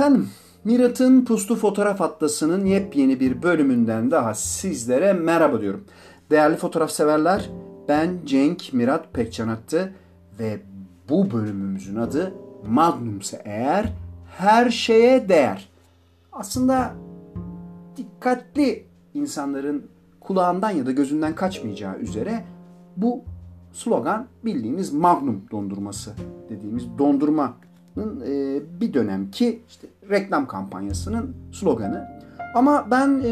Efendim, 0.00 0.28
Mirat'ın 0.64 1.24
Puslu 1.24 1.56
Fotoğraf 1.56 2.00
Atlası'nın 2.00 2.66
yepyeni 2.66 3.20
bir 3.20 3.42
bölümünden 3.42 4.10
daha 4.10 4.34
sizlere 4.34 5.12
merhaba 5.12 5.60
diyorum. 5.60 5.84
Değerli 6.30 6.56
fotoğraf 6.56 6.90
severler, 6.90 7.50
ben 7.88 8.18
Cenk 8.26 8.72
Mirat 8.72 9.12
Pekcanat'tı 9.12 9.92
ve 10.38 10.60
bu 11.08 11.30
bölümümüzün 11.30 11.96
adı 11.96 12.34
Magnum'se 12.68 13.42
eğer 13.44 13.92
her 14.38 14.70
şeye 14.70 15.28
değer. 15.28 15.68
Aslında 16.32 16.94
dikkatli 17.96 18.84
insanların 19.14 19.86
kulağından 20.20 20.70
ya 20.70 20.86
da 20.86 20.92
gözünden 20.92 21.34
kaçmayacağı 21.34 21.98
üzere 21.98 22.44
bu 22.96 23.24
slogan 23.72 24.26
bildiğimiz 24.44 24.92
Magnum 24.92 25.42
dondurması 25.50 26.12
dediğimiz 26.48 26.84
dondurma 26.98 27.56
e, 28.02 28.60
bir 28.80 28.94
dönemki 28.94 29.62
işte 29.68 29.86
reklam 30.10 30.46
kampanyasının 30.46 31.36
sloganı. 31.52 32.08
Ama 32.54 32.86
ben 32.90 33.20
e, 33.24 33.28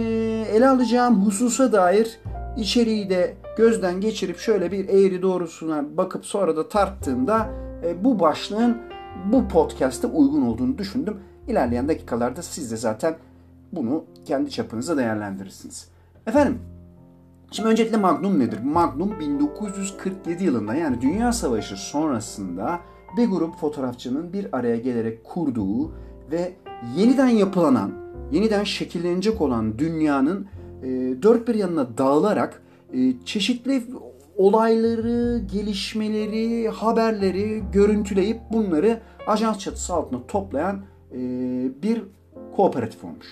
ele 0.52 0.68
alacağım 0.68 1.26
hususa 1.26 1.72
dair 1.72 2.20
içeriği 2.56 3.10
de 3.10 3.34
gözden 3.56 4.00
geçirip 4.00 4.38
şöyle 4.38 4.72
bir 4.72 4.88
eğri 4.88 5.22
doğrusuna 5.22 5.96
bakıp 5.96 6.26
sonra 6.26 6.56
da 6.56 6.68
tarttığımda 6.68 7.50
e, 7.84 8.04
bu 8.04 8.20
başlığın 8.20 8.78
bu 9.32 9.48
podcast'e 9.48 10.06
uygun 10.06 10.42
olduğunu 10.42 10.78
düşündüm. 10.78 11.16
İlerleyen 11.48 11.88
dakikalarda 11.88 12.42
siz 12.42 12.70
de 12.70 12.76
zaten 12.76 13.16
bunu 13.72 14.04
kendi 14.24 14.50
çapınıza 14.50 14.96
değerlendirirsiniz. 14.96 15.88
Efendim, 16.26 16.58
şimdi 17.50 17.68
öncelikle 17.68 17.96
Magnum 17.96 18.38
nedir? 18.38 18.58
Magnum 18.64 19.20
1947 19.20 20.44
yılında 20.44 20.74
yani 20.74 21.00
Dünya 21.00 21.32
Savaşı 21.32 21.76
sonrasında 21.76 22.80
bir 23.16 23.28
grup 23.28 23.56
fotoğrafçının 23.56 24.32
bir 24.32 24.56
araya 24.56 24.76
gelerek 24.76 25.24
kurduğu 25.24 25.92
ve 26.30 26.52
yeniden 26.96 27.28
yapılanan, 27.28 27.92
yeniden 28.32 28.64
şekillenecek 28.64 29.40
olan 29.40 29.78
dünyanın 29.78 30.46
e, 30.82 30.88
dört 31.22 31.48
bir 31.48 31.54
yanına 31.54 31.98
dağılarak 31.98 32.62
e, 32.92 33.24
çeşitli 33.24 33.82
olayları, 34.36 35.42
gelişmeleri, 35.52 36.68
haberleri 36.68 37.62
görüntüleyip 37.72 38.40
bunları 38.52 39.00
ajans 39.26 39.58
çatısı 39.58 39.94
altında 39.94 40.26
toplayan 40.26 40.80
e, 41.12 41.18
bir 41.82 42.02
kooperatif 42.56 43.04
olmuş. 43.04 43.26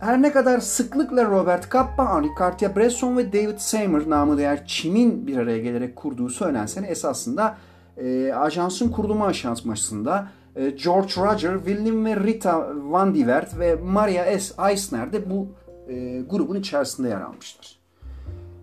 Her 0.00 0.22
ne 0.22 0.32
kadar 0.32 0.60
sıklıkla 0.60 1.24
Robert 1.24 1.72
Capa, 1.72 2.14
Henri 2.14 2.28
Cartier-Bresson 2.38 3.16
ve 3.16 3.32
David 3.32 3.58
Seymour 3.58 4.10
namı 4.10 4.38
değer 4.38 4.66
çimin 4.66 5.26
bir 5.26 5.36
araya 5.36 5.58
gelerek 5.58 5.96
kurduğu 5.96 6.28
söylense 6.28 6.80
esasında 6.80 7.56
e, 7.98 8.32
ajansın 8.32 8.90
kurulumu 8.90 9.24
aşamasında 9.24 10.28
e, 10.56 10.70
George 10.70 11.12
Roger, 11.16 11.56
William 11.56 12.04
ve 12.04 12.16
Rita 12.16 12.68
Van 12.76 13.14
Divert 13.14 13.58
ve 13.58 13.74
Maria 13.74 14.38
S. 14.38 14.54
Eisner 14.70 15.12
de 15.12 15.30
bu 15.30 15.48
e, 15.88 16.20
grubun 16.20 16.56
içerisinde 16.56 17.08
yer 17.08 17.20
almışlar. 17.20 17.78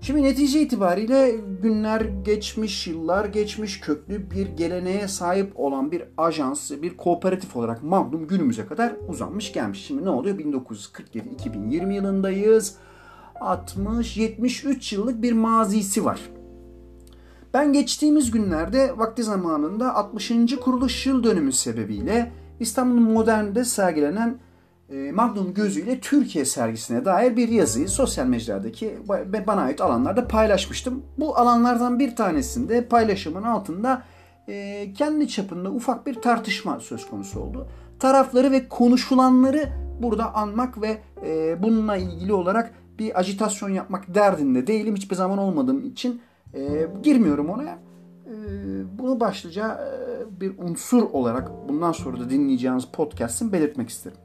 Şimdi 0.02 0.23
netice 0.23 0.61
itibariyle 0.61 1.36
günler 1.61 2.02
geçmiş, 2.02 2.88
yıllar 2.88 3.25
geçmiş, 3.25 3.80
köklü 3.80 4.31
bir 4.31 4.47
geleneğe 4.47 5.08
sahip 5.08 5.59
olan 5.59 5.92
bir 5.92 6.03
ajans, 6.17 6.72
bir 6.72 6.97
kooperatif 6.97 7.55
olarak 7.55 7.83
Magnum 7.83 8.27
günümüze 8.27 8.66
kadar 8.66 8.94
uzanmış 9.08 9.53
gelmiş. 9.53 9.86
Şimdi 9.86 10.05
ne 10.05 10.09
oluyor? 10.09 10.38
1947-2020 10.38 11.94
yılındayız. 11.94 12.75
60-73 13.36 14.95
yıllık 14.95 15.22
bir 15.22 15.33
mazisi 15.33 16.05
var. 16.05 16.20
Ben 17.56 17.73
geçtiğimiz 17.73 18.31
günlerde 18.31 18.98
vakti 18.98 19.23
zamanında 19.23 19.95
60. 19.95 20.31
kuruluş 20.61 21.06
yıl 21.06 21.23
dönümü 21.23 21.52
sebebiyle 21.52 22.31
İstanbul 22.59 23.00
Modern'de 23.00 23.66
sergilenen 23.66 24.38
e, 24.89 25.11
Magnum 25.11 25.54
gözüyle 25.54 25.99
Türkiye 25.99 26.45
sergisine 26.45 27.05
dair 27.05 27.38
bir 27.38 27.49
yazıyı 27.49 27.89
sosyal 27.89 28.26
mecradaki 28.26 28.98
bana 29.48 29.61
ait 29.61 29.82
alanlarda 29.82 30.27
paylaşmıştım. 30.27 31.04
Bu 31.17 31.38
alanlardan 31.38 31.99
bir 31.99 32.16
tanesinde 32.16 32.86
paylaşımın 32.86 33.43
altında 33.43 34.04
e, 34.48 34.87
kendi 34.93 35.27
çapında 35.27 35.72
ufak 35.72 36.08
bir 36.08 36.14
tartışma 36.14 36.80
söz 36.80 37.10
konusu 37.10 37.39
oldu. 37.39 37.67
Tarafları 37.99 38.52
ve 38.52 38.70
konuşulanları 38.70 39.70
burada 40.02 40.33
anmak 40.33 40.82
ve 40.82 40.98
e, 41.26 41.64
bununla 41.64 41.98
ilgili 41.98 42.33
olarak 42.33 42.73
bir 42.99 43.20
ajitasyon 43.20 43.70
yapmak 43.70 44.16
derdinde 44.16 44.67
değilim. 44.67 44.95
Hiçbir 44.95 45.16
zaman 45.16 45.37
olmadığım 45.37 45.86
için 45.86 46.22
e, 46.55 46.88
girmiyorum 47.04 47.49
ona. 47.49 47.64
E, 48.26 48.33
bunu 48.99 49.20
başlıca 49.20 49.67
e, 49.67 50.42
bir 50.42 50.58
unsur 50.58 51.04
olarak 51.04 51.52
bundan 51.70 51.92
sonra 51.92 52.20
da 52.20 52.30
dinleyeceğiniz 52.30 52.86
podcast'ın 52.86 53.52
belirtmek 53.52 53.89
isterim. 53.89 54.17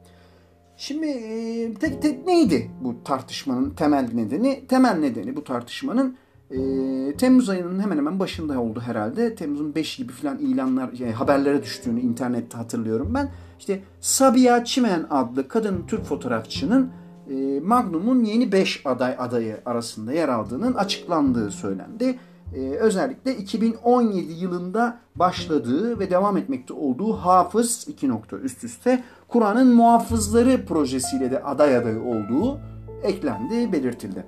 Şimdi 0.77 1.07
e, 1.07 1.73
tek 1.73 2.01
tek 2.01 2.27
neydi 2.27 2.71
bu 2.81 3.03
tartışmanın 3.03 3.69
temel 3.69 4.09
nedeni? 4.13 4.67
Temel 4.67 4.95
nedeni 4.95 5.35
bu 5.35 5.43
tartışmanın 5.43 6.17
e, 6.51 6.57
Temmuz 7.17 7.49
ayının 7.49 7.79
hemen 7.79 7.97
hemen 7.97 8.19
başında 8.19 8.61
oldu 8.61 8.79
herhalde. 8.85 9.35
Temmuz'un 9.35 9.75
5 9.75 9.95
gibi 9.95 10.13
falan 10.13 10.37
ilanlar, 10.37 10.89
yani 10.93 11.11
haberlere 11.11 11.63
düştüğünü 11.63 11.99
internette 11.99 12.57
hatırlıyorum 12.57 13.13
ben. 13.13 13.29
İşte 13.59 13.81
Sabiha 13.99 14.65
Çimen 14.65 15.05
adlı 15.09 15.47
kadın 15.47 15.83
Türk 15.87 16.03
fotoğrafçının 16.03 16.89
e, 17.31 17.59
Magnum'un 17.59 18.23
yeni 18.23 18.51
5 18.51 18.81
aday 18.85 19.15
adayı 19.19 19.61
arasında 19.65 20.13
yer 20.13 20.29
aldığının 20.29 20.73
açıklandığı 20.73 21.51
söylendi. 21.51 22.19
E, 22.55 22.59
özellikle 22.59 23.35
2017 23.37 24.33
yılında 24.33 24.99
başladığı 25.15 25.99
ve 25.99 26.09
devam 26.09 26.37
etmekte 26.37 26.73
olduğu 26.73 27.13
Hafız 27.13 27.87
2 27.87 28.09
nokta 28.09 28.37
üst 28.37 28.63
üste 28.63 29.03
Kur'an'ın 29.27 29.75
muhafızları 29.75 30.65
projesiyle 30.65 31.31
de 31.31 31.43
aday 31.43 31.77
adayı 31.77 32.01
olduğu 32.01 32.59
eklendi, 33.03 33.71
belirtildi. 33.71 34.25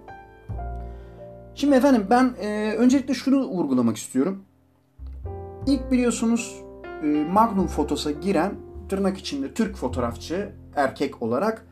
Şimdi 1.56 1.75
efendim 1.75 2.08
ben 2.09 2.34
e, 2.41 2.74
öncelikle 2.78 3.14
şunu 3.14 3.47
vurgulamak 3.47 3.97
istiyorum. 3.97 4.44
İlk 5.68 5.91
biliyorsunuz 5.91 6.62
e, 7.03 7.08
Magnum 7.31 7.68
Fotos'a 7.68 8.12
giren 8.12 8.53
tırnak 8.90 9.18
içinde 9.18 9.53
Türk 9.53 9.75
fotoğrafçı 9.75 10.50
erkek 10.75 11.22
olarak 11.22 11.66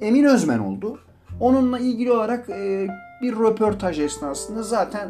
Emin 0.00 0.24
Özmen 0.24 0.58
oldu. 0.58 0.98
Onunla 1.40 1.78
ilgili 1.78 2.12
olarak 2.12 2.50
e, 2.50 2.88
bir 3.22 3.32
röportaj 3.32 4.00
esnasında 4.00 4.62
zaten 4.62 5.08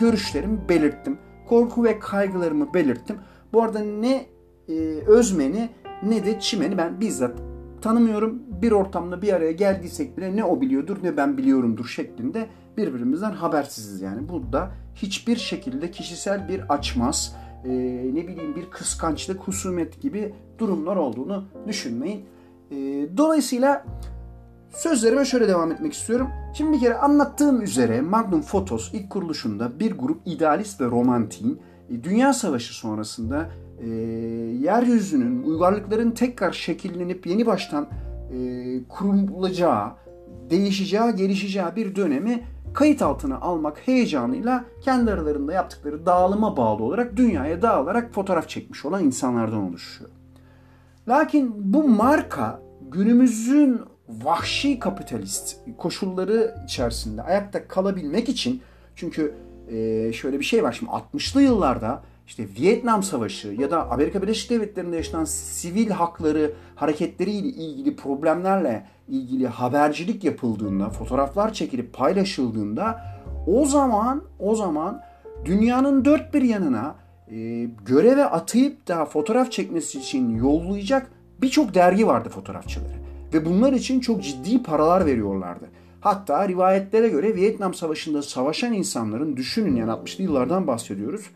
görüşlerimi 0.00 0.68
belirttim. 0.68 1.18
Korku 1.48 1.84
ve 1.84 1.98
kaygılarımı 1.98 2.74
belirttim. 2.74 3.16
Bu 3.52 3.62
arada 3.62 3.78
ne 3.78 4.26
e, 4.68 4.74
Özmen'i 5.06 5.70
ne 6.02 6.26
de 6.26 6.40
Çimen'i 6.40 6.78
ben 6.78 7.00
bizzat 7.00 7.38
tanımıyorum. 7.82 8.42
Bir 8.62 8.72
ortamda 8.72 9.22
bir 9.22 9.32
araya 9.32 9.52
geldiysek 9.52 10.16
bile 10.16 10.36
ne 10.36 10.44
o 10.44 10.60
biliyordur 10.60 10.96
ne 11.02 11.16
ben 11.16 11.38
biliyorumdur 11.38 11.86
şeklinde 11.86 12.46
birbirimizden 12.76 13.32
habersiziz 13.32 14.00
yani. 14.00 14.28
Burada 14.28 14.70
hiçbir 14.94 15.36
şekilde 15.36 15.90
kişisel 15.90 16.48
bir 16.48 16.74
açmaz, 16.74 17.36
e, 17.64 17.70
ne 18.14 18.28
bileyim 18.28 18.56
bir 18.56 18.70
kıskançlık, 18.70 19.40
husumet 19.40 20.00
gibi 20.00 20.34
durumlar 20.58 20.96
olduğunu 20.96 21.44
düşünmeyin. 21.66 22.24
E, 22.70 22.76
dolayısıyla 23.16 23.84
sözlerime 24.70 25.24
şöyle 25.24 25.48
devam 25.48 25.72
etmek 25.72 25.92
istiyorum. 25.92 26.28
Şimdi 26.54 26.72
bir 26.72 26.80
kere 26.80 26.98
anlattığım 26.98 27.62
üzere 27.62 28.00
Magnum 28.00 28.42
Photos 28.42 28.94
ilk 28.94 29.10
kuruluşunda 29.10 29.80
bir 29.80 29.98
grup 29.98 30.20
idealist 30.26 30.80
ve 30.80 30.84
romantiğin 30.84 31.60
e, 31.90 32.04
Dünya 32.04 32.32
Savaşı 32.32 32.74
sonrasında 32.74 33.48
e, 33.80 33.88
yeryüzünün, 34.60 35.42
uygarlıkların 35.42 36.10
tekrar 36.10 36.52
şekillenip 36.52 37.26
yeni 37.26 37.46
baştan 37.46 37.88
e, 38.32 38.38
kurulacağı, 38.88 39.92
değişeceği, 40.50 41.14
gelişeceği 41.16 41.76
bir 41.76 41.96
dönemi 41.96 42.44
kayıt 42.74 43.02
altına 43.02 43.40
almak 43.40 43.88
heyecanıyla 43.88 44.64
kendi 44.80 45.10
aralarında 45.10 45.52
yaptıkları 45.52 46.06
dağılıma 46.06 46.56
bağlı 46.56 46.82
olarak 46.84 47.16
dünyaya 47.16 47.62
dağılarak 47.62 48.14
fotoğraf 48.14 48.48
çekmiş 48.48 48.84
olan 48.84 49.04
insanlardan 49.04 49.68
oluşuyor. 49.68 50.10
Lakin 51.08 51.54
bu 51.56 51.88
marka 51.88 52.60
günümüzün 52.90 53.80
vahşi 54.08 54.78
kapitalist 54.78 55.56
koşulları 55.78 56.54
içerisinde 56.64 57.22
ayakta 57.22 57.68
kalabilmek 57.68 58.28
için 58.28 58.62
çünkü 58.96 59.34
e, 59.70 60.12
şöyle 60.12 60.38
bir 60.38 60.44
şey 60.44 60.62
var. 60.62 60.72
Şimdi 60.72 60.92
60'lı 60.92 61.42
yıllarda 61.42 62.02
işte 62.26 62.46
Vietnam 62.60 63.02
Savaşı 63.02 63.48
ya 63.48 63.70
da 63.70 63.90
Amerika 63.90 64.22
Birleşik 64.22 64.50
Devletleri'nde 64.50 64.96
yaşanan 64.96 65.24
sivil 65.24 65.90
hakları 65.90 66.52
hareketleriyle 66.74 67.48
ilgili 67.48 67.96
problemlerle 67.96 68.86
ilgili 69.08 69.46
habercilik 69.46 70.24
yapıldığında, 70.24 70.90
fotoğraflar 70.90 71.52
çekilip 71.52 71.94
paylaşıldığında 71.94 73.00
o 73.46 73.64
zaman 73.64 74.22
o 74.38 74.54
zaman 74.54 75.02
dünyanın 75.44 76.04
dört 76.04 76.34
bir 76.34 76.42
yanına 76.42 76.94
e, 77.32 77.68
göreve 77.86 78.24
atayıp 78.24 78.88
da 78.88 79.04
fotoğraf 79.04 79.52
çekmesi 79.52 79.98
için 79.98 80.36
yollayacak 80.36 81.10
birçok 81.42 81.74
dergi 81.74 82.06
vardı 82.06 82.28
fotoğrafçıları. 82.28 82.94
Ve 83.34 83.44
bunlar 83.44 83.72
için 83.72 84.00
çok 84.00 84.22
ciddi 84.22 84.62
paralar 84.62 85.06
veriyorlardı. 85.06 85.64
Hatta 86.00 86.48
rivayetlere 86.48 87.08
göre 87.08 87.34
Vietnam 87.34 87.74
Savaşı'nda 87.74 88.22
savaşan 88.22 88.72
insanların 88.72 89.36
düşünün 89.36 89.76
yani 89.76 89.90
60'lı 89.90 90.24
yıllardan 90.24 90.66
bahsediyoruz 90.66 91.30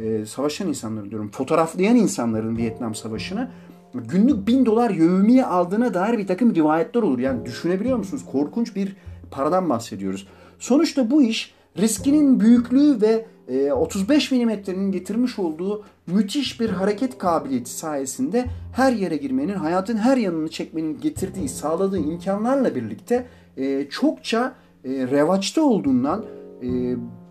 e, 0.00 0.26
savaşan 0.26 0.68
insanları 0.68 1.10
diyorum, 1.10 1.30
fotoğraflayan 1.30 1.96
insanların 1.96 2.56
Vietnam 2.56 2.94
Savaşı'nı 2.94 3.50
günlük 3.94 4.46
bin 4.46 4.66
dolar 4.66 4.90
yövmiye 4.90 5.44
aldığına 5.44 5.94
dair 5.94 6.18
bir 6.18 6.26
takım 6.26 6.54
rivayetler 6.54 7.02
olur. 7.02 7.18
Yani 7.18 7.46
düşünebiliyor 7.46 7.98
musunuz? 7.98 8.22
Korkunç 8.32 8.76
bir 8.76 8.96
paradan 9.30 9.70
bahsediyoruz. 9.70 10.28
Sonuçta 10.58 11.10
bu 11.10 11.22
iş 11.22 11.54
riskinin 11.78 12.40
büyüklüğü 12.40 13.00
ve 13.00 13.26
35 13.48 14.32
e, 14.32 14.34
milimetrenin 14.34 14.92
getirmiş 14.92 15.38
olduğu 15.38 15.84
müthiş 16.06 16.60
bir 16.60 16.70
hareket 16.70 17.18
kabiliyeti 17.18 17.70
sayesinde 17.70 18.46
her 18.72 18.92
yere 18.92 19.16
girmenin, 19.16 19.54
hayatın 19.54 19.96
her 19.96 20.16
yanını 20.16 20.48
çekmenin 20.48 21.00
getirdiği, 21.00 21.48
sağladığı 21.48 21.98
imkanlarla 21.98 22.74
birlikte 22.74 23.26
e, 23.56 23.88
çokça 23.90 24.54
e, 24.84 24.90
revaçta 24.90 25.62
olduğundan 25.62 26.24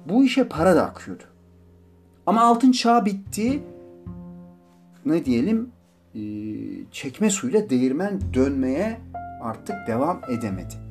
bu 0.10 0.24
işe 0.24 0.44
para 0.44 0.76
da 0.76 0.86
akıyordu. 0.86 1.24
Ama 2.26 2.42
altın 2.42 2.72
çağ 2.72 3.06
bitti. 3.06 3.64
Ne 5.06 5.26
diyelim? 5.26 5.72
Çekme 6.92 7.30
suyla 7.30 7.70
değirmen 7.70 8.20
dönmeye 8.34 8.98
artık 9.42 9.76
devam 9.88 10.22
edemedi. 10.30 10.83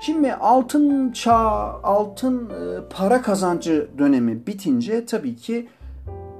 Şimdi 0.00 0.34
altın 0.34 1.12
çağ, 1.12 1.40
altın 1.82 2.50
e, 2.50 2.88
para 2.90 3.22
kazancı 3.22 3.88
dönemi 3.98 4.46
bitince 4.46 5.06
tabii 5.06 5.36
ki 5.36 5.68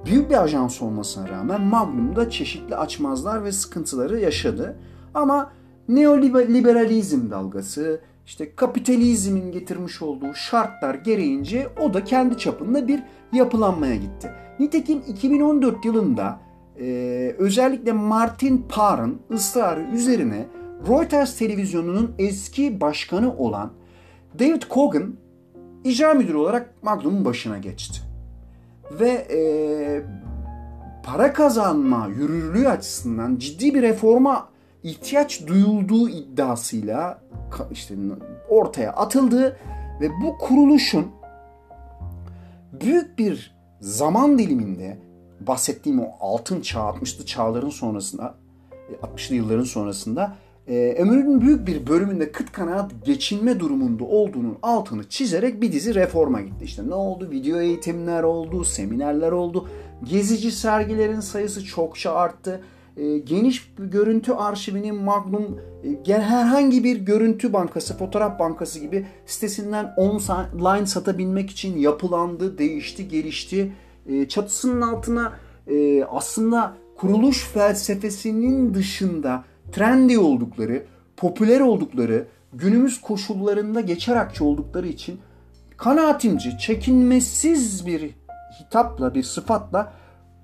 büyük 0.07 0.31
bir 0.31 0.43
ajans 0.43 0.83
olmasına 0.83 1.29
rağmen 1.29 1.61
Magnum 1.61 2.17
da 2.17 2.31
çeşitli 2.31 2.77
açmazlar 2.77 3.45
ve 3.45 3.53
sıkıntıları 3.53 4.21
yaşadı. 4.21 4.77
Ama 5.15 5.53
neoliberalizm 5.89 7.31
dalgası, 7.31 8.01
işte 8.27 8.55
kapitalizmin 8.55 9.53
getirmiş 9.53 10.03
olduğu 10.03 10.35
şartlar 10.35 10.95
gereğince 10.95 11.69
o 11.81 11.95
da 11.95 12.05
kendi 12.05 12.39
çapında 12.39 12.89
bir 12.89 13.03
yapılanmaya 13.33 13.97
gitti. 13.97 14.31
Nitekim 14.59 15.03
2014 15.09 15.85
yılında 15.85 16.41
e, 16.81 17.35
özellikle 17.39 17.93
Martin 17.93 18.67
Parr'ın 18.69 19.19
ısrarı 19.31 19.83
üzerine 19.83 20.47
Reuters 20.89 21.39
televizyonunun 21.39 22.15
eski 22.19 22.81
başkanı 22.81 23.37
olan 23.37 23.73
David 24.39 24.63
Cogan 24.71 25.15
icra 25.85 26.15
müdürü 26.15 26.37
olarak 26.37 26.75
Magnum'un 26.83 27.25
başına 27.25 27.59
geçti. 27.59 28.01
Ve 28.91 29.11
e, 29.11 29.41
para 31.03 31.33
kazanma 31.33 32.07
yürürlüğü 32.07 32.69
açısından 32.69 33.37
ciddi 33.37 33.75
bir 33.75 33.83
reforma 33.83 34.49
ihtiyaç 34.83 35.47
duyulduğu 35.47 36.09
iddiasıyla 36.09 37.23
işte 37.71 37.95
ortaya 38.49 38.93
atıldı 38.93 39.57
ve 40.01 40.11
bu 40.23 40.39
kuruluşun 40.39 41.07
büyük 42.81 43.19
bir 43.19 43.57
zaman 43.81 44.39
diliminde 44.39 44.99
bahsettiğim 45.41 46.01
o 46.01 46.07
altın 46.21 46.61
çağ 46.61 46.81
60'lı 46.81 47.27
çağların 47.27 47.71
sonrasında 47.71 48.35
60'lı 49.03 49.35
yılların 49.35 49.65
sonrasında 49.65 50.37
e, 50.69 50.95
ömrünün 50.99 51.41
büyük 51.41 51.67
bir 51.67 51.87
bölümünde 51.87 52.33
kıt 52.33 52.53
kanaat 52.53 52.93
geçinme 53.05 53.61
durumunda 53.61 54.05
olduğunun 54.05 54.59
altını 54.63 55.09
çizerek 55.09 55.61
bir 55.61 55.73
dizi 55.73 55.95
reforma 55.95 56.41
gitti. 56.41 56.65
İşte 56.65 56.89
ne 56.89 56.95
oldu? 56.95 57.31
Video 57.31 57.61
eğitimler 57.61 58.23
oldu, 58.23 58.65
seminerler 58.65 59.33
oldu. 59.33 59.69
Gezici 60.05 60.53
sergilerin 60.53 61.21
sayısı 61.21 61.65
çokça 61.65 62.13
arttı. 62.13 62.61
E, 62.97 63.19
geniş 63.19 63.73
görüntü 63.79 64.33
arşivinin 64.33 64.95
Magnum 64.95 65.61
e, 66.09 66.13
herhangi 66.13 66.85
bir 66.85 66.97
görüntü 66.97 67.53
bankası, 67.53 67.99
fotoğraf 67.99 68.39
bankası 68.39 68.79
gibi 68.79 69.07
sitesinden 69.27 69.95
online 69.97 70.87
satabilmek 70.87 71.51
için 71.51 71.79
yapılandı, 71.79 72.59
değişti, 72.59 73.09
gelişti. 73.09 73.73
E, 74.09 74.29
çatısının 74.29 74.81
altına 74.81 75.33
e, 75.67 76.05
aslında 76.05 76.77
kuruluş 76.97 77.45
felsefesinin 77.45 78.75
dışında 78.75 79.45
trendy 79.73 80.19
oldukları, 80.19 80.87
popüler 81.17 81.61
oldukları, 81.61 82.27
günümüz 82.53 83.01
koşullarında 83.01 83.81
geçer 83.81 84.17
akçe 84.17 84.45
oldukları 84.45 84.87
için 84.87 85.21
kanaatimci, 85.77 86.59
çekinmesiz 86.59 87.87
bir 87.87 88.15
hitapla, 88.61 89.15
bir 89.15 89.23
sıfatla 89.23 89.93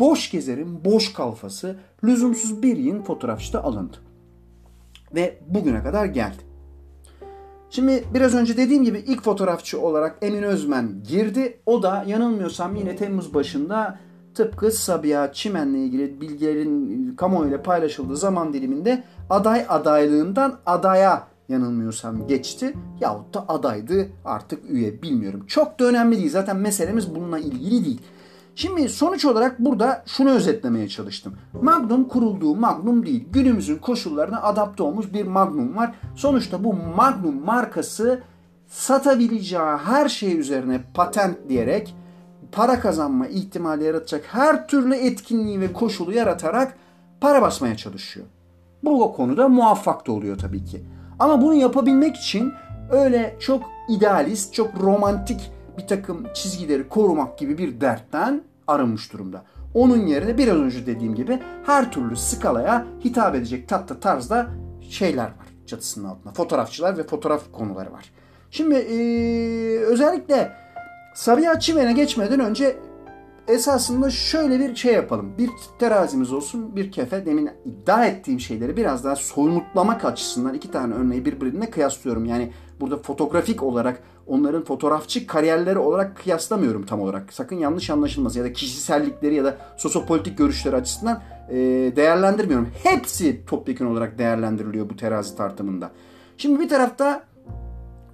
boş 0.00 0.30
gezerin 0.30 0.84
boş 0.84 1.12
kalfası 1.12 1.76
lüzumsuz 2.04 2.62
bir 2.62 2.76
yığın 2.76 3.02
fotoğrafçı 3.02 3.52
da 3.52 3.64
alındı. 3.64 3.96
Ve 5.14 5.38
bugüne 5.48 5.82
kadar 5.82 6.06
geldi. 6.06 6.42
Şimdi 7.70 8.04
biraz 8.14 8.34
önce 8.34 8.56
dediğim 8.56 8.84
gibi 8.84 8.98
ilk 8.98 9.22
fotoğrafçı 9.22 9.80
olarak 9.80 10.18
Emin 10.22 10.42
Özmen 10.42 11.02
girdi. 11.08 11.60
O 11.66 11.82
da 11.82 12.04
yanılmıyorsam 12.06 12.76
yine 12.76 12.96
Temmuz 12.96 13.34
başında 13.34 13.98
tıpkı 14.34 14.70
Sabiha 14.70 15.32
Çimen'le 15.32 15.74
ilgili 15.74 16.20
bilgilerin 16.20 17.14
kamuoyuyla 17.16 17.62
paylaşıldığı 17.62 18.16
zaman 18.16 18.52
diliminde 18.52 19.04
aday 19.30 19.66
adaylığından 19.68 20.58
adaya 20.66 21.26
yanılmıyorsam 21.48 22.26
geçti. 22.26 22.74
Yahut 23.00 23.34
da 23.34 23.44
adaydı 23.48 24.08
artık 24.24 24.70
üye 24.70 25.02
bilmiyorum. 25.02 25.44
Çok 25.46 25.80
da 25.80 25.84
önemli 25.84 26.16
değil. 26.16 26.30
Zaten 26.30 26.56
meselemiz 26.56 27.14
bununla 27.14 27.38
ilgili 27.38 27.84
değil. 27.84 28.00
Şimdi 28.54 28.88
sonuç 28.88 29.24
olarak 29.24 29.58
burada 29.58 30.02
şunu 30.06 30.30
özetlemeye 30.30 30.88
çalıştım. 30.88 31.34
Magnum 31.62 32.08
kurulduğu 32.08 32.56
Magnum 32.56 33.06
değil. 33.06 33.24
Günümüzün 33.32 33.78
koşullarına 33.78 34.42
adapte 34.42 34.82
olmuş 34.82 35.12
bir 35.12 35.26
Magnum 35.26 35.76
var. 35.76 35.94
Sonuçta 36.16 36.64
bu 36.64 36.72
Magnum 36.96 37.44
markası 37.44 38.20
satabileceği 38.68 39.76
her 39.84 40.08
şey 40.08 40.38
üzerine 40.38 40.80
patent 40.94 41.48
diyerek 41.48 41.94
para 42.52 42.80
kazanma 42.80 43.26
ihtimali 43.26 43.84
yaratacak 43.84 44.24
her 44.32 44.68
türlü 44.68 44.94
etkinliği 44.94 45.60
ve 45.60 45.72
koşulu 45.72 46.12
yaratarak 46.12 46.76
para 47.20 47.42
basmaya 47.42 47.76
çalışıyor. 47.76 48.26
Bu 48.82 49.12
konuda 49.12 49.48
muvaffak 49.48 50.06
da 50.06 50.12
oluyor 50.12 50.38
tabii 50.38 50.64
ki. 50.64 50.82
Ama 51.18 51.42
bunu 51.42 51.54
yapabilmek 51.54 52.16
için 52.16 52.52
öyle 52.90 53.36
çok 53.40 53.62
idealist, 53.88 54.54
çok 54.54 54.80
romantik 54.80 55.50
bir 55.78 55.86
takım 55.86 56.26
çizgileri 56.34 56.88
korumak 56.88 57.38
gibi 57.38 57.58
bir 57.58 57.80
dertten 57.80 58.42
arınmış 58.66 59.12
durumda. 59.12 59.42
Onun 59.74 60.06
yerine 60.06 60.38
biraz 60.38 60.56
önce 60.56 60.86
dediğim 60.86 61.14
gibi 61.14 61.38
her 61.66 61.92
türlü 61.92 62.16
skalaya 62.16 62.86
hitap 63.04 63.34
edecek 63.34 63.68
tatlı 63.68 64.00
tarzda 64.00 64.46
şeyler 64.90 65.24
var 65.24 65.52
çatısının 65.66 66.08
altında. 66.08 66.32
Fotoğrafçılar 66.32 66.98
ve 66.98 67.02
fotoğraf 67.02 67.52
konuları 67.52 67.92
var. 67.92 68.12
Şimdi 68.50 68.74
ee, 68.74 69.78
özellikle 69.78 70.52
Sabiha 71.14 71.60
Çimen'e 71.60 71.92
geçmeden 71.92 72.40
önce 72.40 72.76
esasında 73.48 74.10
şöyle 74.10 74.58
bir 74.58 74.76
şey 74.76 74.94
yapalım. 74.94 75.38
Bir 75.38 75.50
terazimiz 75.78 76.32
olsun, 76.32 76.76
bir 76.76 76.92
kefe. 76.92 77.26
Demin 77.26 77.50
iddia 77.64 78.06
ettiğim 78.06 78.40
şeyleri 78.40 78.76
biraz 78.76 79.04
daha 79.04 79.16
soyutlamak 79.16 80.04
açısından 80.04 80.54
iki 80.54 80.70
tane 80.70 80.94
örneği 80.94 81.24
birbirine 81.24 81.70
kıyaslıyorum. 81.70 82.24
Yani 82.24 82.52
burada 82.80 82.96
fotoğrafik 82.96 83.62
olarak 83.62 84.02
onların 84.26 84.64
fotoğrafçı 84.64 85.26
kariyerleri 85.26 85.78
olarak 85.78 86.16
kıyaslamıyorum 86.16 86.86
tam 86.86 87.00
olarak. 87.00 87.32
Sakın 87.32 87.56
yanlış 87.56 87.90
anlaşılmasın 87.90 88.38
ya 88.38 88.44
da 88.44 88.52
kişisellikleri 88.52 89.34
ya 89.34 89.44
da 89.44 89.56
sosyopolitik 89.76 90.38
görüşleri 90.38 90.76
açısından 90.76 91.22
e, 91.48 91.56
değerlendirmiyorum. 91.96 92.68
Hepsi 92.82 93.46
topyekun 93.46 93.86
olarak 93.86 94.18
değerlendiriliyor 94.18 94.90
bu 94.90 94.96
terazi 94.96 95.36
tartımında. 95.36 95.90
Şimdi 96.36 96.60
bir 96.60 96.68
tarafta 96.68 97.24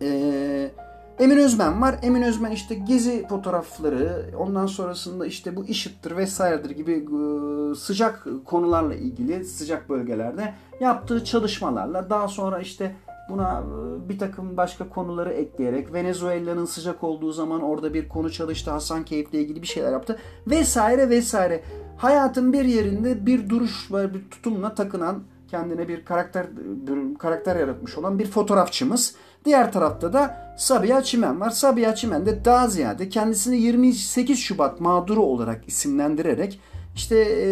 eee 0.01 0.71
Emin 1.19 1.37
Özmen 1.37 1.83
var. 1.83 1.99
Emin 2.03 2.23
Özmen 2.23 2.51
işte 2.51 2.75
gezi 2.75 3.27
fotoğrafları, 3.29 4.31
ondan 4.39 4.67
sonrasında 4.67 5.27
işte 5.27 5.57
bu 5.57 5.65
IŞİD'dir 5.65 6.17
vesairedir 6.17 6.71
gibi 6.71 6.93
e, 6.93 7.75
sıcak 7.75 8.27
konularla 8.45 8.95
ilgili 8.95 9.45
sıcak 9.45 9.89
bölgelerde 9.89 10.55
yaptığı 10.81 11.25
çalışmalarla 11.25 12.11
daha 12.11 12.29
sonra 12.29 12.59
işte 12.59 12.97
buna 13.29 13.63
e, 13.63 14.09
bir 14.09 14.19
takım 14.19 14.57
başka 14.57 14.89
konuları 14.89 15.33
ekleyerek 15.33 15.93
Venezuela'nın 15.93 16.65
sıcak 16.65 17.05
olduğu 17.05 17.33
zaman 17.33 17.63
orada 17.63 17.95
bir 17.95 18.09
konu 18.09 18.31
çalıştı. 18.31 18.71
Hasan 18.71 19.05
Keyif'le 19.05 19.35
ilgili 19.35 19.63
bir 19.63 19.67
şeyler 19.67 19.93
yaptı. 19.93 20.19
Vesaire 20.47 21.11
vesaire. 21.11 21.63
Hayatın 21.97 22.53
bir 22.53 22.65
yerinde 22.65 23.27
bir 23.27 23.49
duruş 23.49 23.93
ve 23.93 24.15
bir 24.15 24.31
tutumla 24.31 24.75
takınan 24.75 25.23
kendine 25.51 25.89
bir 25.89 26.05
karakter 26.05 26.47
bir 26.57 27.19
karakter 27.19 27.57
yaratmış 27.57 27.99
olan 27.99 28.19
bir 28.19 28.27
fotoğrafçımız. 28.27 29.17
Diğer 29.45 29.73
tarafta 29.73 30.13
da 30.13 30.55
Sabiha 30.59 31.03
Çimen 31.03 31.41
var. 31.41 31.51
Sabiha 31.51 31.95
Çimen 31.95 32.27
de 32.27 32.45
daha 32.45 32.69
ziyade 32.69 33.09
kendisini 33.09 33.61
28 33.61 34.39
Şubat 34.39 34.81
mağduru 34.81 35.23
olarak 35.23 35.69
isimlendirerek 35.69 36.61
işte 36.95 37.19
e, 37.19 37.49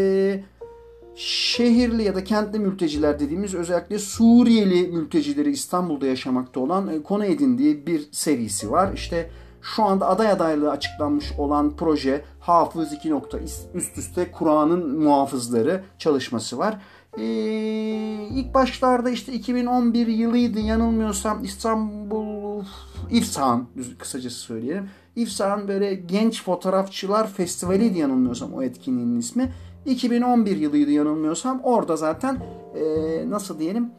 şehirli 1.16 2.02
ya 2.02 2.14
da 2.14 2.25
kentli 2.25 2.59
mülteciler 2.59 3.21
dediğimiz 3.21 3.55
özellikle 3.55 3.99
Suriyeli 3.99 4.88
mültecileri 4.88 5.50
İstanbul'da 5.50 6.07
yaşamakta 6.07 6.61
olan 6.61 7.02
konu 7.02 7.25
edindiği 7.25 7.87
bir 7.87 8.09
serisi 8.12 8.71
var. 8.71 8.93
İşte 8.95 9.31
şu 9.62 9.85
anda 9.85 10.09
aday 10.09 10.31
adaylığı 10.31 10.71
açıklanmış 10.71 11.33
olan 11.38 11.76
proje 11.76 12.25
Hafız 12.40 12.93
2 12.93 13.11
nokta 13.11 13.38
üst 13.75 13.99
üste 13.99 14.31
Kur'an'ın 14.31 14.99
muhafızları 14.99 15.85
çalışması 15.99 16.59
var. 16.59 16.81
Ee, 17.18 18.28
ilk 18.30 18.54
başlarda 18.54 19.11
işte 19.11 19.32
2011 19.32 20.06
yılıydı 20.06 20.61
yanılmıyorsam 20.61 21.44
İstanbul 21.44 22.64
İfsan 23.11 23.66
kısacası 23.99 24.37
söyleyelim. 24.37 24.88
İFSA'nın 25.16 25.68
böyle 25.68 25.94
genç 25.94 26.44
fotoğrafçılar 26.44 27.32
festivali 27.32 27.99
yanılmıyorsam 27.99 28.54
o 28.54 28.62
etkinliğin 28.62 29.18
ismi. 29.18 29.52
2011 29.87 30.56
yılıydı 30.56 30.90
yanılmıyorsam. 30.90 31.61
Orada 31.62 31.96
zaten 31.96 32.38
e, 32.75 33.30
nasıl 33.30 33.58
diyelim 33.58 33.90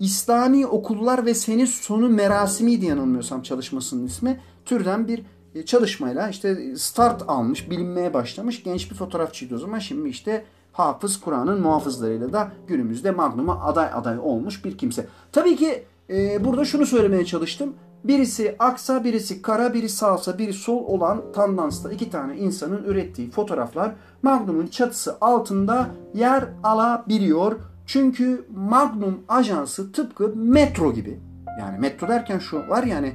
İslami 0.00 0.66
Okullar 0.66 1.26
ve 1.26 1.34
Seni 1.34 1.66
Sonu 1.66 2.08
Merasimiydi 2.08 2.86
yanılmıyorsam 2.86 3.42
çalışmasının 3.42 4.06
ismi. 4.06 4.40
Türden 4.64 5.08
bir 5.08 5.22
e, 5.54 5.64
çalışmayla 5.64 6.28
işte 6.28 6.76
start 6.76 7.22
almış, 7.28 7.70
bilinmeye 7.70 8.14
başlamış 8.14 8.62
genç 8.62 8.90
bir 8.90 8.96
fotoğrafçıydı 8.96 9.54
o 9.54 9.58
zaman. 9.58 9.78
Şimdi 9.78 10.08
işte 10.08 10.44
Hafız 10.78 11.20
Kur'an'ın 11.20 11.60
muhafızlarıyla 11.60 12.32
da 12.32 12.52
günümüzde 12.66 13.10
Magnum'a 13.10 13.60
aday 13.60 13.88
aday 13.94 14.18
olmuş 14.18 14.64
bir 14.64 14.78
kimse. 14.78 15.06
Tabii 15.32 15.56
ki 15.56 15.84
e, 16.10 16.44
burada 16.44 16.64
şunu 16.64 16.86
söylemeye 16.86 17.24
çalıştım. 17.24 17.74
Birisi 18.04 18.56
aksa, 18.58 19.04
birisi 19.04 19.42
kara, 19.42 19.74
biri 19.74 19.88
sağsa, 19.88 20.38
biri 20.38 20.52
sol 20.52 20.84
olan 20.86 21.22
tandansta 21.32 21.92
iki 21.92 22.10
tane 22.10 22.36
insanın 22.36 22.84
ürettiği 22.84 23.30
fotoğraflar 23.30 23.94
Magnum'un 24.22 24.66
çatısı 24.66 25.16
altında 25.20 25.86
yer 26.14 26.44
alabiliyor. 26.62 27.56
Çünkü 27.86 28.46
Magnum 28.56 29.20
ajansı 29.28 29.92
tıpkı 29.92 30.28
metro 30.36 30.92
gibi. 30.92 31.20
Yani 31.60 31.78
metro 31.78 32.08
derken 32.08 32.38
şu 32.38 32.68
var 32.68 32.82
yani 32.82 33.12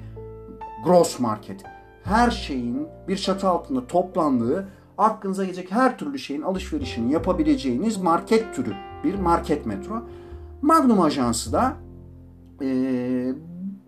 gross 0.85 1.19
market. 1.19 1.63
Her 2.03 2.31
şeyin 2.31 2.87
bir 3.07 3.17
çatı 3.17 3.47
altında 3.47 3.87
toplandığı, 3.87 4.67
aklınıza 4.97 5.43
gelecek 5.43 5.71
her 5.71 5.97
türlü 5.97 6.19
şeyin 6.19 6.41
alışverişini 6.41 7.13
yapabileceğiniz 7.13 7.97
market 7.97 8.55
türü 8.55 8.73
bir 9.03 9.15
market 9.15 9.65
metro. 9.65 10.03
Magnum 10.61 11.01
ajansı 11.01 11.53
da 11.53 11.73
e, 12.61 13.33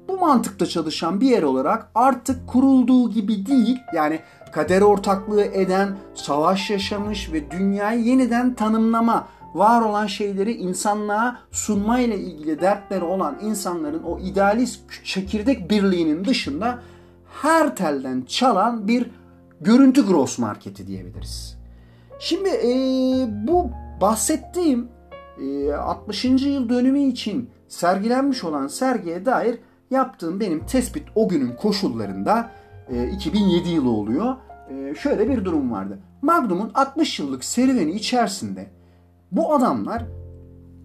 bu 0.07 0.19
mantıkta 0.19 0.65
çalışan 0.65 1.21
bir 1.21 1.29
yer 1.29 1.43
olarak 1.43 1.91
artık 1.95 2.47
kurulduğu 2.47 3.09
gibi 3.09 3.45
değil 3.45 3.77
yani 3.93 4.19
kader 4.51 4.81
ortaklığı 4.81 5.43
eden, 5.43 5.97
savaş 6.13 6.69
yaşamış 6.69 7.33
ve 7.33 7.51
dünyayı 7.51 8.03
yeniden 8.03 8.53
tanımlama, 8.53 9.27
var 9.53 9.81
olan 9.81 10.07
şeyleri 10.07 10.53
insanlığa 10.53 11.39
sunma 11.51 11.99
ile 11.99 12.19
ilgili 12.19 12.61
dertleri 12.61 13.03
olan 13.03 13.37
insanların 13.41 14.03
o 14.03 14.19
idealist 14.19 14.81
çekirdek 15.03 15.69
birliğinin 15.71 16.25
dışında 16.25 16.79
her 17.41 17.75
telden 17.75 18.21
çalan 18.21 18.87
bir 18.87 19.11
görüntü 19.61 20.07
gross 20.07 20.39
marketi 20.39 20.87
diyebiliriz. 20.87 21.57
Şimdi 22.19 22.49
e, 22.49 22.71
bu 23.47 23.71
bahsettiğim 24.01 24.87
e, 25.41 25.73
60. 25.73 26.25
yıl 26.25 26.69
dönümü 26.69 26.99
için 26.99 27.49
sergilenmiş 27.67 28.43
olan 28.43 28.67
sergiye 28.67 29.25
dair 29.25 29.59
yaptığım 29.91 30.39
benim 30.39 30.65
tespit 30.65 31.03
o 31.15 31.27
günün 31.27 31.55
koşullarında 31.55 32.51
e, 32.89 33.09
2007 33.09 33.69
yılı 33.69 33.89
oluyor. 33.89 34.35
E, 34.69 34.95
şöyle 34.95 35.29
bir 35.29 35.45
durum 35.45 35.71
vardı. 35.71 35.99
Magnum'un 36.21 36.71
60 36.73 37.19
yıllık 37.19 37.43
serüveni 37.43 37.91
içerisinde 37.91 38.67
bu 39.31 39.53
adamlar 39.53 40.03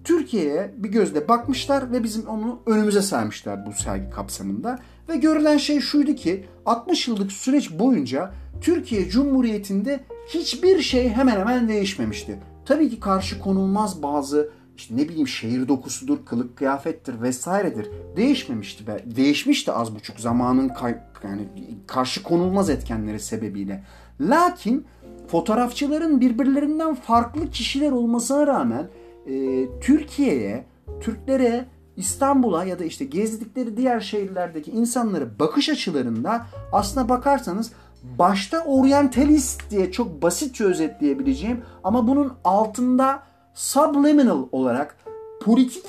Türkiye'ye 0.04 0.74
bir 0.76 0.88
gözle 0.88 1.28
bakmışlar 1.28 1.92
ve 1.92 2.04
bizim 2.04 2.26
onu 2.26 2.60
önümüze 2.66 3.02
sermişler 3.02 3.66
bu 3.66 3.72
sergi 3.72 4.10
kapsamında. 4.10 4.78
Ve 5.08 5.16
görülen 5.16 5.56
şey 5.56 5.80
şuydu 5.80 6.14
ki 6.14 6.44
60 6.66 7.08
yıllık 7.08 7.32
süreç 7.32 7.78
boyunca 7.78 8.30
Türkiye 8.60 9.08
Cumhuriyeti'nde 9.08 10.00
hiçbir 10.28 10.80
şey 10.82 11.08
hemen 11.08 11.40
hemen 11.40 11.68
değişmemişti. 11.68 12.38
Tabii 12.64 12.90
ki 12.90 13.00
karşı 13.00 13.40
konulmaz 13.40 14.02
bazı 14.02 14.50
işte 14.76 14.96
ne 14.96 15.08
bileyim 15.08 15.28
şehir 15.28 15.68
dokusudur, 15.68 16.18
kılık 16.26 16.56
kıyafettir 16.56 17.22
vesairedir. 17.22 17.88
Değişmemişti 18.16 18.86
be. 18.86 19.04
Değişmişti 19.16 19.72
az 19.72 19.94
buçuk 19.94 20.20
zamanın 20.20 20.68
kay- 20.68 20.98
yani 21.24 21.48
karşı 21.86 22.22
konulmaz 22.22 22.70
etkenleri 22.70 23.20
sebebiyle. 23.20 23.84
Lakin 24.20 24.86
fotoğrafçıların 25.28 26.20
birbirlerinden 26.20 26.94
farklı 26.94 27.50
kişiler 27.50 27.92
olmasına 27.92 28.46
rağmen 28.46 28.88
e, 29.26 29.66
Türkiye'ye, 29.80 30.64
Türklere, 31.00 31.66
İstanbul'a 31.96 32.64
ya 32.64 32.78
da 32.78 32.84
işte 32.84 33.04
gezdikleri 33.04 33.76
diğer 33.76 34.00
şehirlerdeki 34.00 34.70
insanları 34.70 35.38
bakış 35.38 35.68
açılarında 35.68 36.46
aslına 36.72 37.08
bakarsanız 37.08 37.72
başta 38.18 38.64
oryantalist 38.64 39.70
diye 39.70 39.92
çok 39.92 40.22
basitçe 40.22 40.64
özetleyebileceğim 40.64 41.64
ama 41.84 42.08
bunun 42.08 42.32
altında 42.44 43.22
subliminal 43.54 44.46
olarak 44.52 44.96
politik 45.42 45.86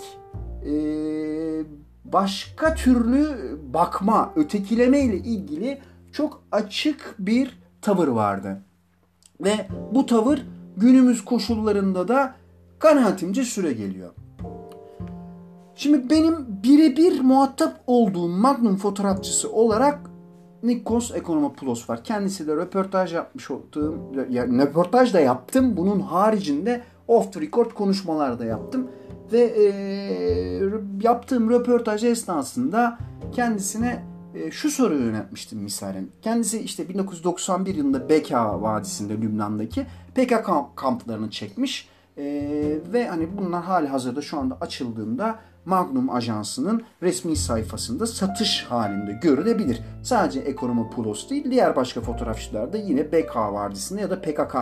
e, 0.65 0.73
başka 2.05 2.75
türlü 2.75 3.27
bakma, 3.73 4.33
ötekileme 4.35 4.99
ile 4.99 5.17
ilgili 5.17 5.81
çok 6.11 6.43
açık 6.51 7.15
bir 7.19 7.59
tavır 7.81 8.07
vardı. 8.07 8.61
Ve 9.43 9.67
bu 9.93 10.05
tavır 10.05 10.45
günümüz 10.77 11.25
koşullarında 11.25 12.07
da 12.07 12.35
kanaatimce 12.79 13.43
süre 13.43 13.73
geliyor. 13.73 14.09
Şimdi 15.75 16.09
benim 16.09 16.63
birebir 16.63 17.21
muhatap 17.21 17.83
olduğum 17.87 18.27
Magnum 18.27 18.77
fotoğrafçısı 18.77 19.51
olarak 19.51 20.10
Nikos 20.63 21.11
Ekonomopoulos 21.11 21.89
var. 21.89 22.03
Kendisiyle 22.03 22.55
röportaj 22.55 23.13
yapmış 23.13 23.51
olduğum, 23.51 23.97
yani 24.29 24.61
röportaj 24.61 25.13
da 25.13 25.19
yaptım. 25.19 25.77
Bunun 25.77 25.99
haricinde 25.99 26.83
off 27.07 27.33
the 27.33 27.41
record 27.41 27.71
konuşmalar 27.71 28.39
da 28.39 28.45
yaptım. 28.45 28.87
Ve 29.31 29.39
e, 29.39 29.65
yaptığım 31.01 31.49
röportaj 31.49 32.03
esnasında 32.03 32.97
kendisine 33.31 34.03
e, 34.35 34.51
şu 34.51 34.69
soruyu 34.69 35.05
yöneltmiştim 35.05 35.59
misalen. 35.59 36.07
Kendisi 36.21 36.59
işte 36.59 36.89
1991 36.89 37.75
yılında 37.75 38.09
Beka 38.09 38.61
Vadisi'nde 38.61 39.13
Lübnan'daki 39.13 39.85
PKK 40.15 40.49
kamplarını 40.75 41.29
çekmiş. 41.29 41.89
E, 42.17 42.23
ve 42.93 43.07
hani 43.07 43.37
bunlar 43.37 43.63
hali 43.63 43.87
hazırda 43.87 44.21
şu 44.21 44.39
anda 44.39 44.57
açıldığında 44.61 45.39
Magnum 45.65 46.09
Ajansı'nın 46.09 46.83
resmi 47.01 47.35
sayfasında 47.35 48.07
satış 48.07 48.65
halinde 48.69 49.19
görülebilir. 49.21 49.81
Sadece 50.03 50.39
Ekonomopoulos 50.39 51.29
değil 51.29 51.51
diğer 51.51 51.75
başka 51.75 52.01
fotoğrafçılar 52.01 52.73
da 52.73 52.77
yine 52.77 53.11
BK 53.11 53.35
Vadisi'nde 53.35 54.01
ya 54.01 54.09
da 54.09 54.21
PKK 54.21 54.55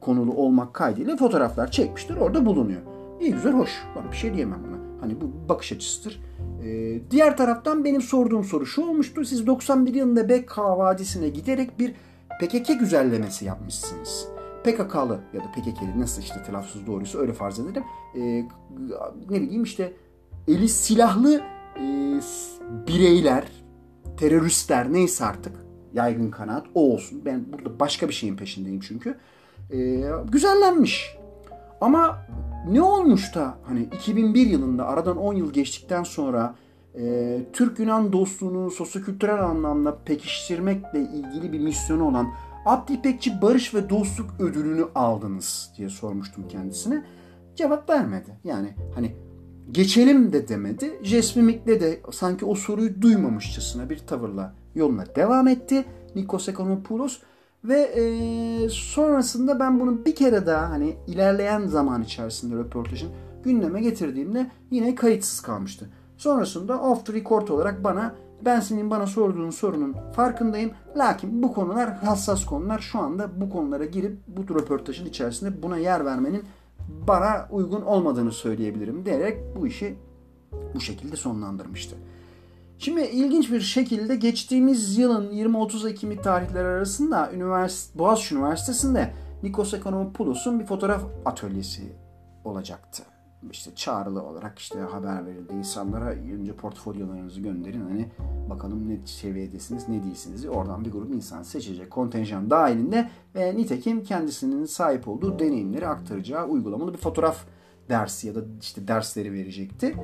konulu 0.00 0.32
olmak 0.32 0.74
kaydıyla 0.74 1.16
fotoğraflar 1.16 1.70
çekmiştir. 1.70 2.16
Orada 2.16 2.46
bulunuyor. 2.46 2.80
İyi 3.20 3.32
güzel 3.32 3.52
hoş. 3.52 3.70
Ben 3.96 4.12
bir 4.12 4.16
şey 4.16 4.34
diyemem 4.34 4.60
buna. 4.68 5.00
Hani 5.00 5.20
bu 5.20 5.48
bakış 5.48 5.72
açısıdır. 5.72 6.20
Ee, 6.64 7.00
diğer 7.10 7.36
taraftan 7.36 7.84
benim 7.84 8.02
sorduğum 8.02 8.44
soru 8.44 8.66
şu 8.66 8.82
olmuştu. 8.82 9.24
Siz 9.24 9.46
91 9.46 9.94
yılında 9.94 10.28
BK 10.28 10.58
Vadisi'ne 10.58 11.28
giderek 11.28 11.78
bir 11.78 11.94
PKK 12.40 12.80
güzellemesi 12.80 13.44
yapmışsınız. 13.44 14.28
PKK'lı 14.64 15.20
ya 15.32 15.40
da 15.40 15.52
PKK'li 15.52 16.00
nasıl 16.00 16.22
işte 16.22 16.42
telaffuz 16.42 16.86
doğruysa 16.86 17.18
öyle 17.18 17.32
farz 17.32 17.58
edelim. 17.58 17.84
Ee, 18.16 18.44
ne 19.30 19.40
bileyim 19.40 19.62
işte 19.62 19.92
eli 20.48 20.68
silahlı 20.68 21.40
e, 21.76 22.20
bireyler, 22.86 23.44
teröristler 24.16 24.92
neyse 24.92 25.24
artık 25.24 25.66
yaygın 25.94 26.30
kanaat 26.30 26.66
o 26.74 26.92
olsun. 26.92 27.22
Ben 27.24 27.52
burada 27.52 27.80
başka 27.80 28.08
bir 28.08 28.14
şeyin 28.14 28.36
peşindeyim 28.36 28.80
çünkü. 28.80 29.18
E, 29.72 30.02
güzellenmiş. 30.28 31.16
Ama 31.80 32.18
ne 32.70 32.82
olmuş 32.82 33.34
da 33.34 33.58
hani 33.64 33.82
2001 33.82 34.46
yılında 34.46 34.86
aradan 34.86 35.16
10 35.16 35.34
yıl 35.34 35.52
geçtikten 35.52 36.02
sonra 36.02 36.54
e, 36.98 37.38
Türk-Yunan 37.52 38.12
dostluğunu 38.12 38.70
sosyokültürel 38.70 39.44
anlamda 39.44 39.98
pekiştirmekle 40.04 41.00
ilgili 41.00 41.52
bir 41.52 41.60
misyonu 41.60 42.08
olan 42.08 42.28
Abdi 42.66 42.92
İpekçi 42.92 43.42
Barış 43.42 43.74
ve 43.74 43.90
Dostluk 43.90 44.30
ödülünü 44.40 44.84
aldınız 44.94 45.72
diye 45.78 45.88
sormuştum 45.88 46.48
kendisine. 46.48 47.04
Cevap 47.56 47.90
vermedi. 47.90 48.38
Yani 48.44 48.74
hani 48.94 49.16
geçelim 49.72 50.32
de 50.32 50.48
demedi. 50.48 51.00
Jesmimik'le 51.02 51.66
de 51.66 52.00
sanki 52.12 52.44
o 52.44 52.54
soruyu 52.54 53.02
duymamışçasına 53.02 53.90
bir 53.90 53.98
tavırla 53.98 54.54
yoluna 54.74 55.04
devam 55.16 55.48
etti. 55.48 55.84
Nikos 56.14 56.48
Ekonomopoulos 56.48 57.18
ve 57.64 57.80
e, 57.80 58.68
sonrasında 58.68 59.60
ben 59.60 59.80
bunu 59.80 60.04
bir 60.04 60.14
kere 60.14 60.46
daha 60.46 60.70
hani 60.70 60.96
ilerleyen 61.06 61.66
zaman 61.66 62.02
içerisinde 62.02 62.56
röportajın 62.56 63.10
gündeme 63.44 63.80
getirdiğimde 63.80 64.50
yine 64.70 64.94
kayıtsız 64.94 65.40
kalmıştı. 65.40 65.90
Sonrasında 66.16 66.80
off 66.80 67.06
the 67.06 67.12
record 67.12 67.48
olarak 67.48 67.84
bana 67.84 68.14
ben 68.44 68.60
senin 68.60 68.90
bana 68.90 69.06
sorduğun 69.06 69.50
sorunun 69.50 69.96
farkındayım. 70.12 70.70
Lakin 70.96 71.42
bu 71.42 71.52
konular 71.52 71.96
hassas 71.96 72.44
konular. 72.44 72.78
Şu 72.78 72.98
anda 72.98 73.40
bu 73.40 73.50
konulara 73.50 73.84
girip 73.84 74.18
bu 74.26 74.54
röportajın 74.54 75.06
içerisinde 75.06 75.62
buna 75.62 75.78
yer 75.78 76.04
vermenin 76.04 76.44
bana 76.88 77.48
uygun 77.50 77.82
olmadığını 77.82 78.32
söyleyebilirim 78.32 79.06
diyerek 79.06 79.38
bu 79.56 79.66
işi 79.66 79.94
bu 80.74 80.80
şekilde 80.80 81.16
sonlandırmıştı. 81.16 81.96
Şimdi 82.78 83.00
ilginç 83.00 83.52
bir 83.52 83.60
şekilde 83.60 84.16
geçtiğimiz 84.16 84.98
yılın 84.98 85.30
20-30 85.32 85.90
Ekim'i 85.90 86.20
tarihleri 86.20 86.68
arasında 86.68 87.32
Üniversite, 87.32 87.98
Boğaziçi 87.98 88.34
Üniversitesi'nde 88.34 89.12
Nikos 89.42 89.74
Ekonomopoulos'un 89.74 90.60
bir 90.60 90.66
fotoğraf 90.66 91.02
atölyesi 91.24 91.82
olacaktı. 92.44 93.02
İşte 93.50 93.74
çağrılı 93.74 94.22
olarak 94.22 94.58
işte 94.58 94.78
haber 94.78 95.26
verildi 95.26 95.52
insanlara 95.52 96.04
önce 96.04 96.52
portfolyolarınızı 96.52 97.40
gönderin 97.40 97.80
hani 97.80 98.10
bakalım 98.50 98.88
ne 98.88 99.06
seviyedesiniz 99.06 99.88
ne 99.88 100.02
değilsiniz 100.02 100.46
oradan 100.46 100.84
bir 100.84 100.92
grup 100.92 101.14
insan 101.14 101.42
seçecek 101.42 101.90
kontenjan 101.90 102.50
dahilinde 102.50 103.10
ve 103.34 103.56
nitekim 103.56 104.02
kendisinin 104.02 104.64
sahip 104.64 105.08
olduğu 105.08 105.38
deneyimleri 105.38 105.88
aktaracağı 105.88 106.46
uygulamalı 106.46 106.92
bir 106.92 106.98
fotoğraf 106.98 107.44
dersi 107.88 108.26
ya 108.26 108.34
da 108.34 108.40
işte 108.60 108.88
dersleri 108.88 109.32
verecekti. 109.32 109.96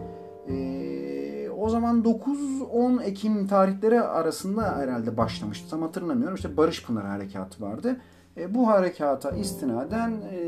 Ee, 0.49 1.51
o 1.59 1.69
zaman 1.69 2.03
9-10 2.03 3.03
Ekim 3.03 3.47
tarihleri 3.47 4.01
arasında 4.01 4.77
herhalde 4.77 5.17
başlamıştı. 5.17 5.71
Tam 5.71 5.83
hatırlamıyorum. 5.83 6.35
İşte 6.35 6.57
Barış 6.57 6.87
Pınar 6.87 7.07
Harekatı 7.07 7.62
vardı. 7.62 8.01
E, 8.37 8.55
bu 8.55 8.69
harekata 8.69 9.31
istinaden 9.31 10.11
e, 10.33 10.43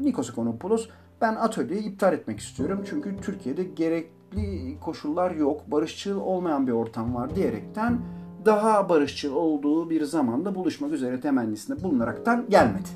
Nikos 0.00 0.30
Konopoulos 0.30 0.88
ben 1.20 1.34
atölyeyi 1.34 1.82
iptal 1.84 2.12
etmek 2.12 2.40
istiyorum. 2.40 2.84
Çünkü 2.90 3.16
Türkiye'de 3.22 3.64
gerekli 3.64 4.76
koşullar 4.80 5.30
yok. 5.30 5.70
Barışçıl 5.70 6.20
olmayan 6.20 6.66
bir 6.66 6.72
ortam 6.72 7.14
var 7.14 7.34
diyerekten 7.34 8.00
daha 8.44 8.88
barışçıl 8.88 9.34
olduğu 9.34 9.90
bir 9.90 10.04
zamanda 10.04 10.54
buluşmak 10.54 10.92
üzere 10.92 11.20
temennisinde 11.20 11.82
bulunaraktan 11.82 12.46
gelmedi. 12.48 12.88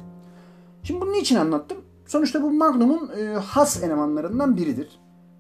Şimdi 0.83 1.01
bunu 1.01 1.13
niçin 1.13 1.37
anlattım? 1.37 1.79
Sonuçta 2.07 2.43
bu 2.43 2.51
Magnum'un 2.51 3.11
e, 3.19 3.35
has 3.35 3.83
elemanlarından 3.83 4.57
biridir. 4.57 4.89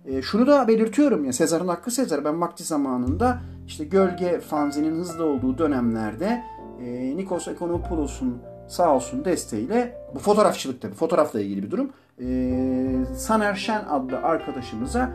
E, 0.05 0.23
şunu 0.23 0.47
da 0.47 0.69
belirtiyorum 0.69 1.25
ya 1.25 1.33
Sezar'ın 1.33 1.69
hakkı 1.69 1.91
Sezar. 1.91 2.25
Ben 2.25 2.41
vakti 2.41 2.65
zamanında 2.65 3.39
işte 3.67 3.85
Gölge 3.85 4.41
fanzinin 4.41 4.97
hızlı 4.97 5.25
olduğu 5.25 5.59
dönemlerde 5.59 6.45
e, 6.81 7.17
Nikos 7.17 7.49
Ekonopoulos'un 7.49 8.39
sağ 8.69 8.95
olsun 8.95 9.25
desteğiyle 9.25 9.97
bu 10.15 10.19
fotoğrafçılık 10.19 10.83
tabii 10.83 10.95
fotoğrafla 10.95 11.41
ilgili 11.41 11.63
bir 11.63 11.71
durum. 11.71 11.91
E, 12.21 13.05
Saner 13.17 13.55
Şen 13.55 13.85
adlı 13.91 14.19
arkadaşımıza 14.19 15.11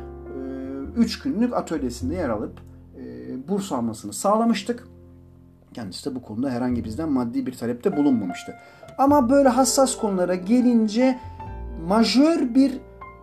3 0.97 1.17
e, 1.17 1.29
günlük 1.29 1.53
atölyesinde 1.53 2.15
yer 2.15 2.29
alıp 2.29 2.59
e, 2.97 3.47
burs 3.47 3.71
almasını 3.71 4.13
sağlamıştık. 4.13 4.87
Kendisi 5.73 6.09
de 6.09 6.15
bu 6.15 6.21
konuda 6.21 6.49
herhangi 6.49 6.83
bizden 6.83 7.11
maddi 7.11 7.45
bir 7.45 7.57
talepte 7.57 7.97
bulunmamıştı. 7.97 8.55
Ama 8.97 9.29
böyle 9.29 9.49
hassas 9.49 9.97
konulara 9.97 10.35
gelince 10.35 11.19
majör 11.87 12.55
bir 12.55 12.79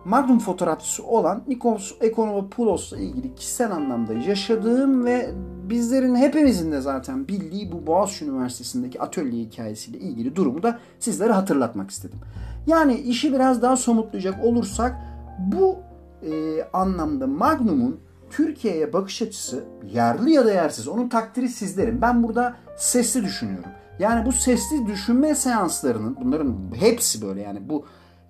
Magnum 0.07 0.39
fotoğrafçısı 0.39 1.03
olan 1.03 1.43
Nikos 1.47 1.93
Ekonopoulos'la 2.01 2.97
ilgili 2.97 3.35
kişisel 3.35 3.71
anlamda 3.71 4.13
yaşadığım 4.13 5.05
ve 5.05 5.31
bizlerin 5.69 6.15
hepimizin 6.15 6.71
de 6.71 6.81
zaten 6.81 7.27
bildiği 7.27 7.71
bu 7.71 7.87
Boğaziçi 7.87 8.25
Üniversitesi'ndeki 8.25 9.01
atölye 9.01 9.43
hikayesiyle 9.43 9.99
ilgili 9.99 10.35
durumu 10.35 10.63
da 10.63 10.79
sizlere 10.99 11.33
hatırlatmak 11.33 11.91
istedim. 11.91 12.19
Yani 12.67 12.93
işi 12.97 13.33
biraz 13.33 13.61
daha 13.61 13.77
somutlayacak 13.77 14.43
olursak 14.43 14.95
bu 15.39 15.75
e, 16.23 16.63
anlamda 16.73 17.27
Magnum'un 17.27 17.99
Türkiye'ye 18.29 18.93
bakış 18.93 19.21
açısı 19.21 19.63
yerli 19.93 20.31
ya 20.31 20.45
da 20.45 20.51
yersiz 20.51 20.87
onun 20.87 21.09
takdiri 21.09 21.49
sizlerin. 21.49 22.01
Ben 22.01 22.23
burada 22.23 22.55
sesli 22.77 23.23
düşünüyorum. 23.23 23.69
Yani 23.99 24.25
bu 24.25 24.31
sesli 24.31 24.87
düşünme 24.87 25.35
seanslarının 25.35 26.17
bunların 26.21 26.55
hepsi 26.79 27.21
böyle 27.21 27.41
yani 27.41 27.69
bu 27.69 27.85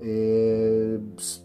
e, 0.05 0.09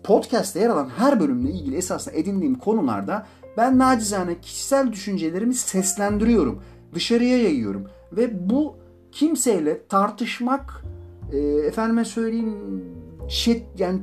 podcast'te 0.05 0.61
yer 0.61 0.71
alan 0.71 0.89
her 0.97 1.21
bölümle 1.21 1.51
ilgili 1.51 1.77
esasında 1.77 2.17
edindiğim 2.17 2.55
konularda 2.55 3.27
ben 3.57 3.79
nacizane 3.79 4.41
kişisel 4.41 4.93
düşüncelerimi 4.93 5.55
seslendiriyorum. 5.55 6.63
Dışarıya 6.95 7.43
yayıyorum. 7.43 7.87
Ve 8.13 8.51
bu 8.51 8.77
kimseyle 9.13 9.87
tartışmak, 9.87 10.85
e, 11.33 11.39
efendime 11.39 12.05
söyleyeyim 12.05 12.85
şet, 13.29 13.63
yani 13.79 14.01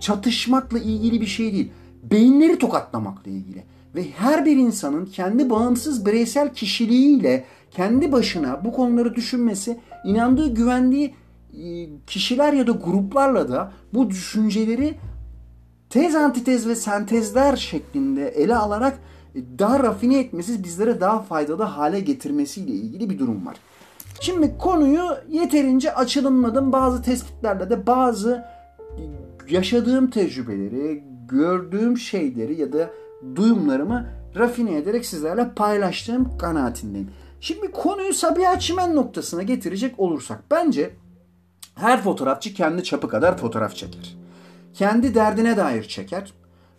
çatışmakla 0.00 0.78
ilgili 0.78 1.20
bir 1.20 1.26
şey 1.26 1.52
değil. 1.52 1.72
Beyinleri 2.02 2.58
tokatlamakla 2.58 3.30
ilgili. 3.30 3.64
Ve 3.94 4.10
her 4.10 4.44
bir 4.44 4.56
insanın 4.56 5.06
kendi 5.06 5.50
bağımsız 5.50 6.06
bireysel 6.06 6.54
kişiliğiyle 6.54 7.44
kendi 7.70 8.12
başına 8.12 8.64
bu 8.64 8.72
konuları 8.72 9.14
düşünmesi, 9.14 9.80
inandığı, 10.04 10.54
güvendiği 10.54 11.14
e, 11.62 11.88
kişiler 12.06 12.52
ya 12.52 12.66
da 12.66 12.72
gruplarla 12.72 13.48
da 13.48 13.72
bu 13.94 14.10
düşünceleri 14.10 14.94
tez 15.90 16.14
antitez 16.14 16.68
ve 16.68 16.74
sentezler 16.74 17.56
şeklinde 17.56 18.28
ele 18.28 18.56
alarak 18.56 18.98
e, 19.34 19.40
daha 19.58 19.80
rafine 19.82 20.18
etmesi, 20.18 20.64
bizlere 20.64 21.00
daha 21.00 21.22
faydalı 21.22 21.62
hale 21.62 22.00
getirmesiyle 22.00 22.72
ilgili 22.72 23.10
bir 23.10 23.18
durum 23.18 23.46
var. 23.46 23.56
Şimdi 24.20 24.58
konuyu 24.58 25.02
yeterince 25.28 25.94
açılımladım. 25.94 26.72
Bazı 26.72 27.02
tespitlerle 27.02 27.70
de 27.70 27.86
bazı 27.86 28.44
yaşadığım 29.50 30.10
tecrübeleri, 30.10 31.04
gördüğüm 31.28 31.98
şeyleri 31.98 32.60
ya 32.60 32.72
da 32.72 32.90
duyumlarımı 33.36 34.06
rafine 34.36 34.76
ederek 34.76 35.06
sizlerle 35.06 35.50
paylaştığım 35.56 36.38
kanaatindeyim. 36.38 37.10
Şimdi 37.40 37.70
konuyu 37.70 38.14
Sabiha 38.14 38.58
Çimen 38.58 38.96
noktasına 38.96 39.42
getirecek 39.42 40.00
olursak 40.00 40.44
bence 40.50 40.90
her 41.74 42.02
fotoğrafçı 42.02 42.54
kendi 42.54 42.84
çapı 42.84 43.08
kadar 43.08 43.36
fotoğraf 43.36 43.74
çeker. 43.76 44.16
Kendi 44.74 45.14
derdine 45.14 45.56
dair 45.56 45.84
çeker. 45.84 46.32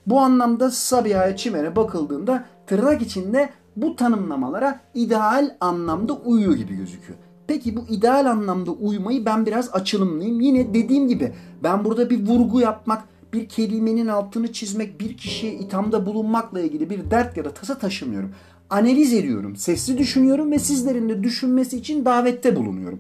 Bu 0.08 0.20
anlamda 0.20 0.72
Sabiha 0.72 1.36
Çimen'e 1.36 1.76
bakıldığında 1.76 2.46
tırnak 2.68 3.02
içinde 3.02 3.50
bu 3.76 3.96
tanımlamalara 3.96 4.80
ideal 4.94 5.56
anlamda 5.60 6.14
uyuyor 6.14 6.54
gibi 6.54 6.76
gözüküyor. 6.76 7.20
Peki 7.50 7.78
bu 7.78 7.86
ideal 7.90 8.26
anlamda 8.26 8.72
uymayı 8.72 9.26
ben 9.26 9.46
biraz 9.46 9.70
açılımlayayım. 9.74 10.42
Yine 10.42 10.74
dediğim 10.74 11.08
gibi 11.08 11.34
ben 11.64 11.86
burada 11.86 12.10
bir 12.10 12.28
vurgu 12.28 12.60
yapmak, 12.60 13.04
bir 13.34 13.50
kelimenin 13.50 14.08
altını 14.08 14.54
çizmek, 14.54 15.00
bir 15.00 15.18
kişiye 15.18 15.54
ithamda 15.54 16.06
bulunmakla 16.06 16.60
ilgili 16.62 16.90
bir 16.90 17.12
dert 17.12 17.38
ya 17.38 17.46
da 17.46 17.54
tasa 17.54 17.78
taşımıyorum. 17.78 18.32
Analiz 18.70 19.14
ediyorum, 19.14 19.56
sesli 19.56 19.98
düşünüyorum 19.98 20.52
ve 20.52 20.60
sizlerin 20.60 21.10
de 21.10 21.24
düşünmesi 21.24 21.78
için 21.78 22.06
davette 22.06 22.56
bulunuyorum. 22.56 23.00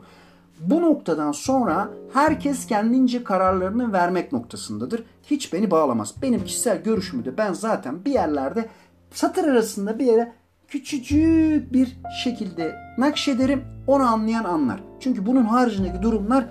Bu 0.59 0.81
noktadan 0.81 1.31
sonra 1.31 1.89
herkes 2.13 2.67
kendince 2.67 3.23
kararlarını 3.23 3.93
vermek 3.93 4.31
noktasındadır. 4.31 5.03
Hiç 5.25 5.53
beni 5.53 5.71
bağlamaz. 5.71 6.13
Benim 6.21 6.43
kişisel 6.43 6.83
görüşümü 6.83 7.25
de 7.25 7.37
ben 7.37 7.53
zaten 7.53 8.05
bir 8.05 8.11
yerlerde 8.11 8.65
satır 9.11 9.43
arasında 9.43 9.99
bir 9.99 10.05
yere 10.05 10.38
küçücük 10.69 11.73
bir 11.73 11.97
şekilde 12.23 12.75
nakşederim. 12.97 13.63
Onu 13.87 14.03
anlayan 14.03 14.43
anlar. 14.43 14.83
Çünkü 14.99 15.25
bunun 15.25 15.43
haricindeki 15.43 16.01
durumlar 16.01 16.45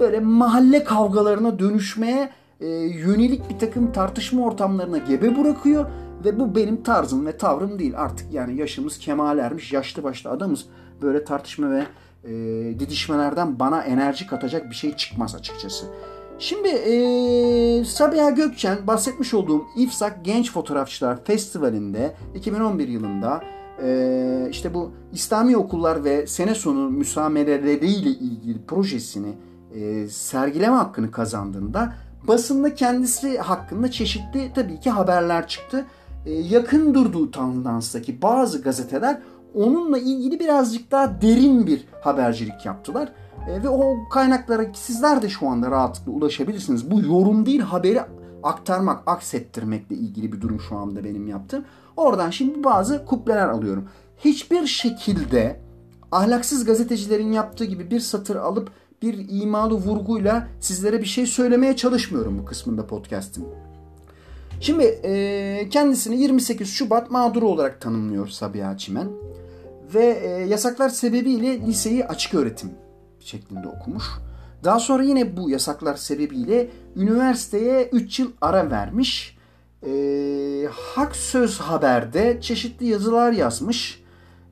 böyle 0.00 0.20
mahalle 0.20 0.84
kavgalarına 0.84 1.58
dönüşmeye 1.58 2.30
e, 2.60 2.66
yönelik 2.68 3.50
bir 3.50 3.58
takım 3.58 3.92
tartışma 3.92 4.44
ortamlarına 4.44 4.98
gebe 4.98 5.36
bırakıyor 5.36 5.86
ve 6.24 6.40
bu 6.40 6.56
benim 6.56 6.82
tarzım 6.82 7.26
ve 7.26 7.36
tavrım 7.36 7.78
değil. 7.78 7.92
Artık 7.96 8.32
yani 8.32 8.56
yaşımız 8.56 8.98
kemal 8.98 9.38
ermiş, 9.38 9.72
yaşlı 9.72 10.02
başlı 10.02 10.30
adamız. 10.30 10.66
Böyle 11.02 11.24
tartışma 11.24 11.70
ve 11.70 11.84
e, 12.24 12.30
didişmelerden 12.80 13.58
bana 13.58 13.82
enerji 13.82 14.26
katacak 14.26 14.70
bir 14.70 14.74
şey 14.74 14.96
çıkmaz 14.96 15.34
açıkçası. 15.34 15.86
Şimdi 16.38 16.68
e, 16.68 17.84
Sabiha 17.84 18.30
Gökçen 18.30 18.86
bahsetmiş 18.86 19.34
olduğum 19.34 19.64
İFSAK 19.76 20.24
Genç 20.24 20.52
Fotoğrafçılar 20.52 21.24
Festivali'nde 21.24 22.14
2011 22.34 22.88
yılında 22.88 23.40
e, 23.82 24.48
işte 24.50 24.74
bu 24.74 24.90
İslami 25.12 25.56
okullar 25.56 26.04
ve 26.04 26.26
sene 26.26 26.54
sonu 26.54 26.90
müsamereleriyle 26.90 28.10
ilgili 28.10 28.62
projesini 28.66 29.32
e, 29.74 30.08
sergileme 30.08 30.76
hakkını 30.76 31.10
kazandığında 31.10 31.94
basında 32.28 32.74
kendisi 32.74 33.38
hakkında 33.38 33.90
çeşitli 33.90 34.52
tabii 34.54 34.80
ki 34.80 34.90
haberler 34.90 35.48
çıktı. 35.48 35.84
E, 36.26 36.32
yakın 36.32 36.94
durduğu 36.94 37.30
tandanstaki 37.30 38.22
bazı 38.22 38.62
gazeteler 38.62 39.20
onunla 39.54 39.98
ilgili 39.98 40.40
birazcık 40.40 40.90
daha 40.90 41.20
derin 41.22 41.66
bir 41.66 41.84
habercilik 42.00 42.66
yaptılar. 42.66 43.12
E, 43.48 43.62
ve 43.62 43.68
o 43.68 44.08
kaynaklara 44.08 44.66
sizler 44.74 45.22
de 45.22 45.28
şu 45.28 45.48
anda 45.48 45.70
rahatlıkla 45.70 46.12
ulaşabilirsiniz. 46.12 46.90
Bu 46.90 47.00
yorum 47.00 47.46
değil 47.46 47.60
haberi 47.60 48.00
aktarmak, 48.42 49.02
aksettirmekle 49.06 49.96
ilgili 49.96 50.32
bir 50.32 50.40
durum 50.40 50.60
şu 50.60 50.76
anda 50.76 51.04
benim 51.04 51.28
yaptığım. 51.28 51.64
Oradan 51.96 52.30
şimdi 52.30 52.64
bazı 52.64 53.04
kupleler 53.04 53.48
alıyorum. 53.48 53.88
Hiçbir 54.18 54.66
şekilde 54.66 55.60
ahlaksız 56.12 56.64
gazetecilerin 56.64 57.32
yaptığı 57.32 57.64
gibi 57.64 57.90
bir 57.90 58.00
satır 58.00 58.36
alıp 58.36 58.70
bir 59.02 59.26
imalı 59.42 59.74
vurguyla 59.74 60.48
sizlere 60.60 61.00
bir 61.00 61.06
şey 61.06 61.26
söylemeye 61.26 61.76
çalışmıyorum 61.76 62.38
bu 62.38 62.44
kısmında 62.44 62.86
podcast'im. 62.86 63.44
Şimdi 64.60 64.84
e, 64.84 65.68
kendisini 65.70 66.20
28 66.20 66.68
Şubat 66.68 67.10
mağduru 67.10 67.48
olarak 67.48 67.80
tanımlıyor 67.80 68.28
Sabiha 68.28 68.76
Çimen. 68.76 69.08
Ve 69.94 70.04
e, 70.04 70.28
yasaklar 70.28 70.88
sebebiyle 70.88 71.60
liseyi 71.60 72.06
açık 72.06 72.34
öğretim 72.34 72.70
şeklinde 73.24 73.68
okumuş. 73.68 74.04
Daha 74.64 74.80
sonra 74.80 75.02
yine 75.02 75.36
bu 75.36 75.50
yasaklar 75.50 75.96
sebebiyle 75.96 76.70
üniversiteye 76.96 77.88
3 77.92 78.20
yıl 78.20 78.30
ara 78.40 78.70
vermiş. 78.70 79.36
E, 79.86 80.68
Hak 80.70 81.16
Söz 81.16 81.60
Haber'de 81.60 82.38
çeşitli 82.40 82.86
yazılar 82.86 83.32
yazmış. 83.32 84.04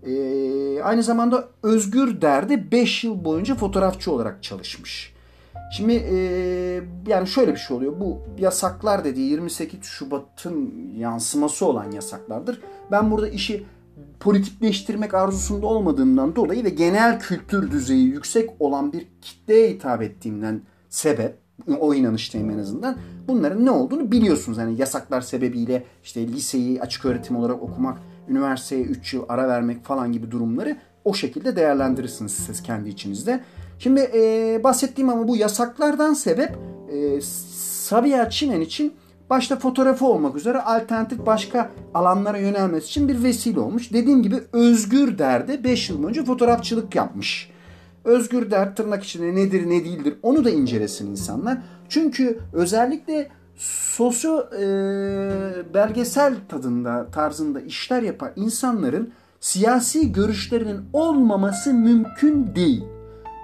E, 0.06 0.82
aynı 0.82 1.02
zamanda 1.02 1.48
Özgür 1.62 2.20
Der'de 2.20 2.72
5 2.72 3.04
yıl 3.04 3.24
boyunca 3.24 3.54
fotoğrafçı 3.54 4.12
olarak 4.12 4.42
çalışmış. 4.42 5.12
Şimdi 5.72 5.92
e, 5.92 6.16
yani 7.06 7.26
şöyle 7.26 7.52
bir 7.52 7.58
şey 7.58 7.76
oluyor. 7.76 8.00
Bu 8.00 8.22
yasaklar 8.38 9.04
dediği 9.04 9.30
28 9.30 9.84
Şubat'ın 9.84 10.74
yansıması 10.96 11.66
olan 11.66 11.90
yasaklardır. 11.90 12.60
Ben 12.90 13.10
burada 13.10 13.28
işi 13.28 13.66
politikleştirmek 14.22 15.14
arzusunda 15.14 15.66
olmadığımdan 15.66 16.36
dolayı 16.36 16.64
ve 16.64 16.68
genel 16.68 17.20
kültür 17.20 17.70
düzeyi 17.70 18.06
yüksek 18.06 18.50
olan 18.58 18.92
bir 18.92 19.06
kitleye 19.22 19.70
hitap 19.70 20.02
ettiğimden 20.02 20.60
sebep 20.88 21.38
o 21.80 21.94
inanıştayım 21.94 22.50
en 22.50 22.58
azından. 22.58 22.96
Bunların 23.28 23.66
ne 23.66 23.70
olduğunu 23.70 24.12
biliyorsunuz. 24.12 24.58
Yani 24.58 24.80
yasaklar 24.80 25.20
sebebiyle 25.20 25.84
işte 26.04 26.28
liseyi 26.28 26.82
açık 26.82 27.04
öğretim 27.04 27.36
olarak 27.36 27.62
okumak, 27.62 27.98
üniversiteye 28.28 28.82
3 28.82 29.14
yıl 29.14 29.24
ara 29.28 29.48
vermek 29.48 29.84
falan 29.84 30.12
gibi 30.12 30.30
durumları 30.30 30.76
o 31.04 31.14
şekilde 31.14 31.56
değerlendirirsiniz 31.56 32.32
siz 32.32 32.62
kendi 32.62 32.88
içinizde. 32.88 33.40
Şimdi 33.78 34.00
e, 34.14 34.60
bahsettiğim 34.64 35.10
ama 35.10 35.28
bu 35.28 35.36
yasaklardan 35.36 36.14
sebep 36.14 36.58
e, 36.92 37.20
Sabiha 37.20 38.30
Çimen 38.30 38.60
için 38.60 38.92
başta 39.32 39.58
fotoğrafı 39.58 40.06
olmak 40.06 40.36
üzere 40.36 40.60
alternatif 40.60 41.26
başka 41.26 41.70
alanlara 41.94 42.38
yönelmesi 42.38 42.86
için 42.86 43.08
bir 43.08 43.22
vesile 43.22 43.60
olmuş. 43.60 43.92
Dediğim 43.92 44.22
gibi 44.22 44.36
Özgür 44.52 45.18
Der'de 45.18 45.64
5 45.64 45.90
yıl 45.90 46.04
önce 46.06 46.24
fotoğrafçılık 46.24 46.94
yapmış. 46.94 47.50
Özgür 48.04 48.50
Der 48.50 48.76
tırnak 48.76 49.04
içinde 49.04 49.34
nedir 49.34 49.70
ne 49.70 49.84
değildir 49.84 50.14
onu 50.22 50.44
da 50.44 50.50
incelesin 50.50 51.10
insanlar. 51.10 51.58
Çünkü 51.88 52.38
özellikle 52.52 53.28
sosyo 53.96 54.40
e, 54.60 54.64
belgesel 55.74 56.34
tadında 56.48 57.06
tarzında 57.12 57.60
işler 57.60 58.02
yapan 58.02 58.30
insanların 58.36 59.12
siyasi 59.40 60.12
görüşlerinin 60.12 60.80
olmaması 60.92 61.74
mümkün 61.74 62.54
değil. 62.54 62.84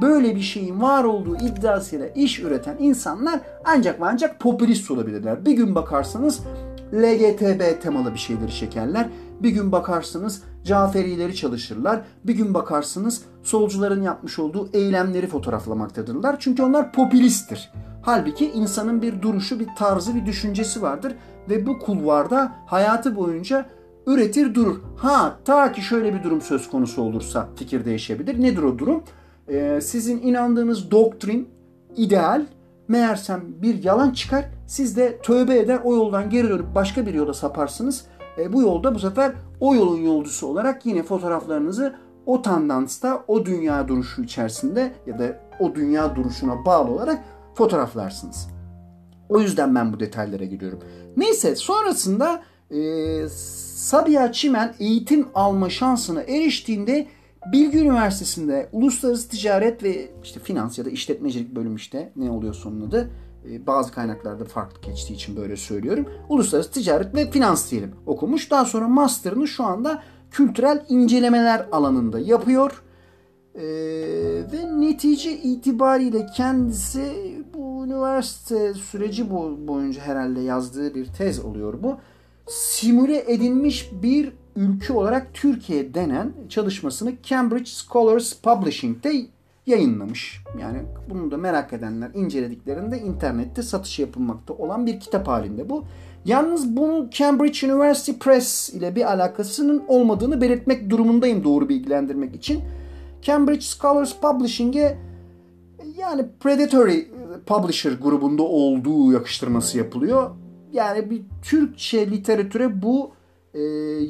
Böyle 0.01 0.37
bir 0.37 0.41
şeyin 0.41 0.81
var 0.81 1.05
olduğu 1.05 1.37
iddiasıyla 1.37 2.07
iş 2.07 2.41
üreten 2.41 2.77
insanlar 2.79 3.41
ancak 3.65 4.01
ve 4.01 4.05
ancak 4.05 4.41
popülist 4.41 4.91
olabilirler. 4.91 5.47
Bir 5.47 5.53
gün 5.53 5.75
bakarsanız 5.75 6.41
LGTB 6.95 7.83
temalı 7.83 8.15
bir 8.15 8.19
şeyleri 8.19 8.55
çekerler. 8.55 9.09
Bir 9.43 9.51
gün 9.51 9.73
bakarsınız 9.73 10.43
Caferileri 10.65 11.35
çalışırlar. 11.35 12.01
Bir 12.25 12.35
gün 12.35 12.55
bakarsınız 12.55 13.23
solcuların 13.43 14.03
yapmış 14.03 14.39
olduğu 14.39 14.69
eylemleri 14.73 15.27
fotoğraflamaktadırlar. 15.27 16.37
Çünkü 16.39 16.63
onlar 16.63 16.93
popülisttir. 16.93 17.71
Halbuki 18.03 18.51
insanın 18.51 19.03
bir 19.03 19.23
duruşu, 19.23 19.61
bir 19.61 19.69
tarzı, 19.79 20.15
bir 20.15 20.27
düşüncesi 20.27 20.83
vardır. 20.83 21.15
Ve 21.51 21.67
bu 21.67 21.79
kulvarda 21.79 22.53
hayatı 22.67 23.17
boyunca 23.17 23.67
üretir 24.07 24.55
durur. 24.55 24.81
Ha 24.97 25.37
ta 25.45 25.73
ki 25.73 25.83
şöyle 25.83 26.15
bir 26.15 26.23
durum 26.23 26.41
söz 26.41 26.71
konusu 26.71 27.03
olursa 27.03 27.49
fikir 27.57 27.85
değişebilir. 27.85 28.43
Nedir 28.43 28.63
o 28.63 28.79
durum? 28.79 29.03
Ee, 29.51 29.81
sizin 29.83 30.23
inandığınız 30.23 30.91
doktrin, 30.91 31.49
ideal 31.97 32.47
meğersem 32.89 33.43
bir 33.63 33.85
yalan 33.85 34.11
çıkar. 34.11 34.45
Siz 34.67 34.97
de 34.97 35.19
tövbe 35.23 35.59
eder 35.59 35.81
o 35.85 35.95
yoldan 35.95 36.31
geri 36.31 36.49
dönüp 36.49 36.75
başka 36.75 37.07
bir 37.07 37.15
yola 37.15 37.35
saparsınız. 37.35 38.05
E, 38.39 38.53
bu 38.53 38.63
yolda 38.63 38.95
bu 38.95 38.99
sefer 38.99 39.33
o 39.61 39.75
yolun 39.75 39.99
yolcusu 39.99 40.47
olarak 40.47 40.87
yine 40.87 41.03
fotoğraflarınızı 41.03 41.95
o 42.27 42.43
tandansta, 42.43 43.25
o 43.29 43.47
dünya 43.47 43.89
duruşu 43.89 44.23
içerisinde 44.23 44.93
ya 45.07 45.19
da 45.19 45.41
o 45.61 45.75
dünya 45.75 46.17
duruşuna 46.17 46.65
bağlı 46.65 46.91
olarak 46.91 47.25
fotoğraflarsınız. 47.55 48.49
O 49.29 49.41
yüzden 49.41 49.75
ben 49.75 49.93
bu 49.93 50.01
detaylara 50.01 50.45
giriyorum. 50.45 50.79
Neyse 51.17 51.57
sonrasında 51.57 52.43
e, 52.71 53.29
Sabiha 53.75 54.33
Çimen 54.33 54.75
eğitim 54.79 55.29
alma 55.35 55.71
şansına 55.71 56.23
eriştiğinde 56.23 57.07
Bilgi 57.53 57.79
Üniversitesi'nde 57.79 58.69
uluslararası 58.73 59.29
ticaret 59.29 59.83
ve 59.83 60.11
işte 60.23 60.41
finans 60.41 60.79
ya 60.79 60.85
da 60.85 60.91
işletmecilik 60.91 61.57
bölümü 61.57 61.77
işte 61.77 62.13
ne 62.17 62.31
oluyor 62.31 62.55
sonun 62.55 62.89
adı 62.89 63.11
e, 63.51 63.67
bazı 63.67 63.93
kaynaklarda 63.93 64.45
farklı 64.45 64.91
geçtiği 64.91 65.15
için 65.15 65.37
böyle 65.37 65.57
söylüyorum. 65.57 66.09
Uluslararası 66.29 66.71
ticaret 66.71 67.15
ve 67.15 67.31
finans 67.31 67.71
diyelim 67.71 67.95
okumuş. 68.07 68.51
Daha 68.51 68.65
sonra 68.65 68.89
master'ını 68.89 69.49
şu 69.49 69.65
anda 69.65 70.03
kültürel 70.31 70.85
incelemeler 70.89 71.67
alanında 71.73 72.19
yapıyor. 72.19 72.83
Ee, 73.55 73.63
ve 74.53 74.81
netice 74.81 75.33
itibariyle 75.33 76.27
kendisi 76.37 77.35
bu 77.55 77.85
üniversite 77.87 78.75
süreci 78.75 79.31
boyunca 79.69 80.03
herhalde 80.03 80.41
yazdığı 80.41 80.95
bir 80.95 81.07
tez 81.07 81.45
oluyor 81.45 81.83
bu. 81.83 81.97
Simüle 82.47 83.33
edilmiş 83.33 83.91
bir 84.03 84.33
ülke 84.59 84.93
olarak 84.93 85.35
Türkiye 85.35 85.95
denen 85.95 86.33
çalışmasını 86.49 87.13
Cambridge 87.23 87.71
Scholars 87.71 88.35
Publishing'de 88.35 89.13
yayınlamış. 89.67 90.45
Yani 90.61 90.79
bunu 91.11 91.31
da 91.31 91.37
merak 91.37 91.73
edenler 91.73 92.11
incelediklerinde 92.15 92.99
internette 92.99 93.63
satış 93.63 93.99
yapılmakta 93.99 94.55
olan 94.55 94.87
bir 94.87 95.01
kitap 95.01 95.29
halinde 95.29 95.71
bu. 95.71 95.85
Yalnız 96.25 96.77
bunu 96.77 97.11
Cambridge 97.11 97.73
University 97.73 98.13
Press 98.13 98.69
ile 98.69 98.97
bir 98.97 99.13
alakasının 99.13 99.83
olmadığını 99.89 100.41
belirtmek 100.41 100.91
durumundayım 100.91 101.45
doğru 101.45 101.69
bilgilendirmek 101.69 102.35
için. 102.35 102.61
Cambridge 103.23 103.61
Scholars 103.61 104.15
Publishing'e 104.21 104.99
yani 105.99 106.27
Predatory 106.41 107.07
Publisher 107.47 107.93
grubunda 107.93 108.43
olduğu 108.43 109.13
yakıştırması 109.13 109.79
yapılıyor. 109.79 110.31
Yani 110.73 111.11
bir 111.11 111.23
Türkçe 111.43 112.11
literatüre 112.11 112.83
bu 112.83 113.18
e, 113.59 113.63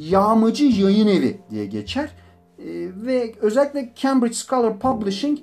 yağmacı 0.08 0.64
yayın 0.64 1.06
evi 1.06 1.38
diye 1.50 1.66
geçer. 1.66 2.10
E, 2.58 2.64
ve 3.06 3.34
özellikle 3.40 3.92
Cambridge 3.96 4.34
Scholar 4.34 4.78
Publishing 4.78 5.38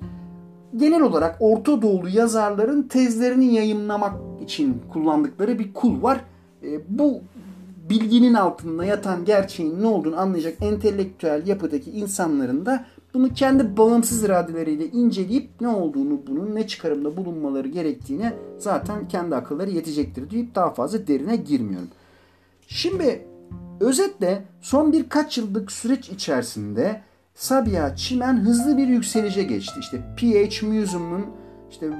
genel 0.76 1.02
olarak 1.02 1.36
Orta 1.40 1.82
Doğulu 1.82 2.08
yazarların 2.08 2.82
tezlerini 2.82 3.54
yayınlamak 3.54 4.12
için 4.42 4.82
kullandıkları 4.92 5.58
bir 5.58 5.72
kul 5.72 6.02
var. 6.02 6.20
E, 6.62 6.80
bu 6.88 7.20
bilginin 7.90 8.34
altında 8.34 8.84
yatan 8.84 9.24
gerçeğin 9.24 9.82
ne 9.82 9.86
olduğunu 9.86 10.20
anlayacak 10.20 10.54
entelektüel 10.60 11.46
yapıdaki 11.46 11.90
insanların 11.90 12.66
da 12.66 12.84
bunu 13.14 13.34
kendi 13.34 13.76
bağımsız 13.76 14.24
iradeleriyle 14.24 14.86
inceleyip 14.86 15.50
ne 15.60 15.68
olduğunu 15.68 16.20
bunun 16.26 16.54
ne 16.54 16.66
çıkarımda 16.66 17.16
bulunmaları 17.16 17.68
gerektiğine 17.68 18.32
zaten 18.58 19.08
kendi 19.08 19.36
akılları 19.36 19.70
yetecektir 19.70 20.30
deyip 20.30 20.54
daha 20.54 20.70
fazla 20.70 21.06
derine 21.06 21.36
girmiyorum. 21.36 21.88
Şimdi 22.68 23.26
özetle 23.80 24.44
son 24.60 24.92
birkaç 24.92 25.38
yıllık 25.38 25.72
süreç 25.72 26.08
içerisinde 26.08 27.02
Sabiha 27.34 27.96
Çimen 27.96 28.36
hızlı 28.36 28.76
bir 28.76 28.86
yükselişe 28.86 29.42
geçti. 29.42 29.80
İşte 29.80 30.00
PH 30.16 30.62
Museum'un 30.62 31.26
işte 31.70 31.90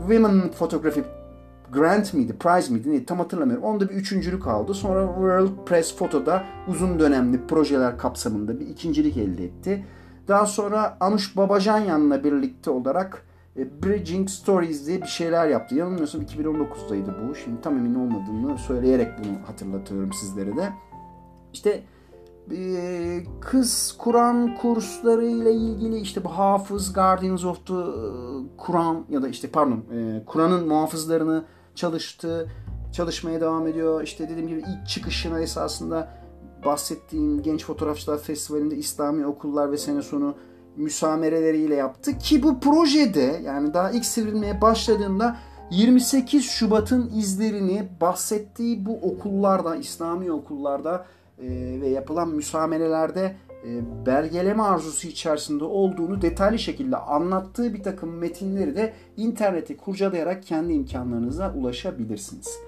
Women 0.00 0.50
Photography 0.50 1.04
Grant 1.72 2.14
miydi, 2.14 2.36
Prize 2.38 2.72
miydi 2.72 2.90
neydi 2.90 3.06
tam 3.06 3.18
hatırlamıyorum. 3.18 3.64
Onda 3.64 3.88
bir 3.88 3.94
üçüncülük 3.94 4.46
aldı. 4.46 4.74
Sonra 4.74 5.06
World 5.06 5.64
Press 5.66 5.96
Photo'da 5.96 6.44
uzun 6.68 6.98
dönemli 6.98 7.46
projeler 7.46 7.98
kapsamında 7.98 8.60
bir 8.60 8.66
ikincilik 8.66 9.16
elde 9.16 9.44
etti. 9.44 9.86
Daha 10.28 10.46
sonra 10.46 10.96
Anush 11.00 11.36
Babajanyan'la 11.36 12.24
birlikte 12.24 12.70
olarak 12.70 13.26
e, 13.56 13.82
Bridging 13.82 14.28
Stories 14.28 14.86
diye 14.86 15.02
bir 15.02 15.06
şeyler 15.06 15.48
yaptı. 15.48 15.74
Yanılmıyorsam 15.74 16.22
2019'daydı 16.22 17.28
bu. 17.28 17.34
Şimdi 17.34 17.60
tam 17.60 17.76
emin 17.76 17.94
olmadığımı 17.94 18.58
söyleyerek 18.58 19.08
bunu 19.18 19.46
hatırlatıyorum 19.46 20.12
sizlere 20.12 20.56
de. 20.56 20.68
İşte 21.52 21.82
e, 22.52 23.22
kız 23.40 23.94
Kur'an 23.98 24.56
kursları 24.56 25.26
ile 25.26 25.52
ilgili 25.52 25.98
işte 25.98 26.24
bu 26.24 26.28
hafız 26.28 26.92
Guardians 26.92 27.44
of 27.44 27.66
the 27.66 27.74
e, 27.74 27.78
Kur'an 28.56 29.04
ya 29.08 29.22
da 29.22 29.28
işte 29.28 29.48
pardon 29.48 29.84
Kur'an'ın 30.26 30.68
muhafızlarını 30.68 31.44
çalıştı. 31.74 32.48
Çalışmaya 32.92 33.40
devam 33.40 33.66
ediyor. 33.66 34.02
İşte 34.02 34.28
dediğim 34.28 34.48
gibi 34.48 34.58
ilk 34.60 34.88
çıkışına 34.88 35.40
esasında 35.40 36.08
bahsettiğim 36.64 37.42
Genç 37.42 37.64
Fotoğrafçılar 37.64 38.18
Festivali'nde 38.18 38.76
İslami 38.76 39.26
okullar 39.26 39.72
ve 39.72 39.76
sene 39.76 40.02
sonu 40.02 40.34
müsamereleriyle 40.76 41.74
yaptı 41.74 42.18
ki 42.18 42.42
bu 42.42 42.60
projede 42.60 43.40
yani 43.44 43.74
daha 43.74 43.90
ilk 43.90 44.04
sivrilmeye 44.04 44.60
başladığında 44.60 45.36
28 45.70 46.44
Şubat'ın 46.44 47.10
izlerini 47.14 47.88
bahsettiği 48.00 48.86
bu 48.86 48.96
okullarda, 48.96 49.76
İslami 49.76 50.32
okullarda 50.32 50.94
e, 50.96 51.21
ve 51.80 51.88
yapılan 51.88 52.28
müsamerelerde 52.28 53.36
e, 53.66 54.06
belgeleme 54.06 54.62
arzusu 54.62 55.08
içerisinde 55.08 55.64
olduğunu 55.64 56.22
detaylı 56.22 56.58
şekilde 56.58 56.96
anlattığı 56.96 57.74
bir 57.74 57.82
takım 57.82 58.18
metinleri 58.18 58.76
de 58.76 58.92
interneti 59.16 59.76
kurcalayarak 59.76 60.42
kendi 60.42 60.72
imkanlarınıza 60.72 61.54
ulaşabilirsiniz. 61.54 62.58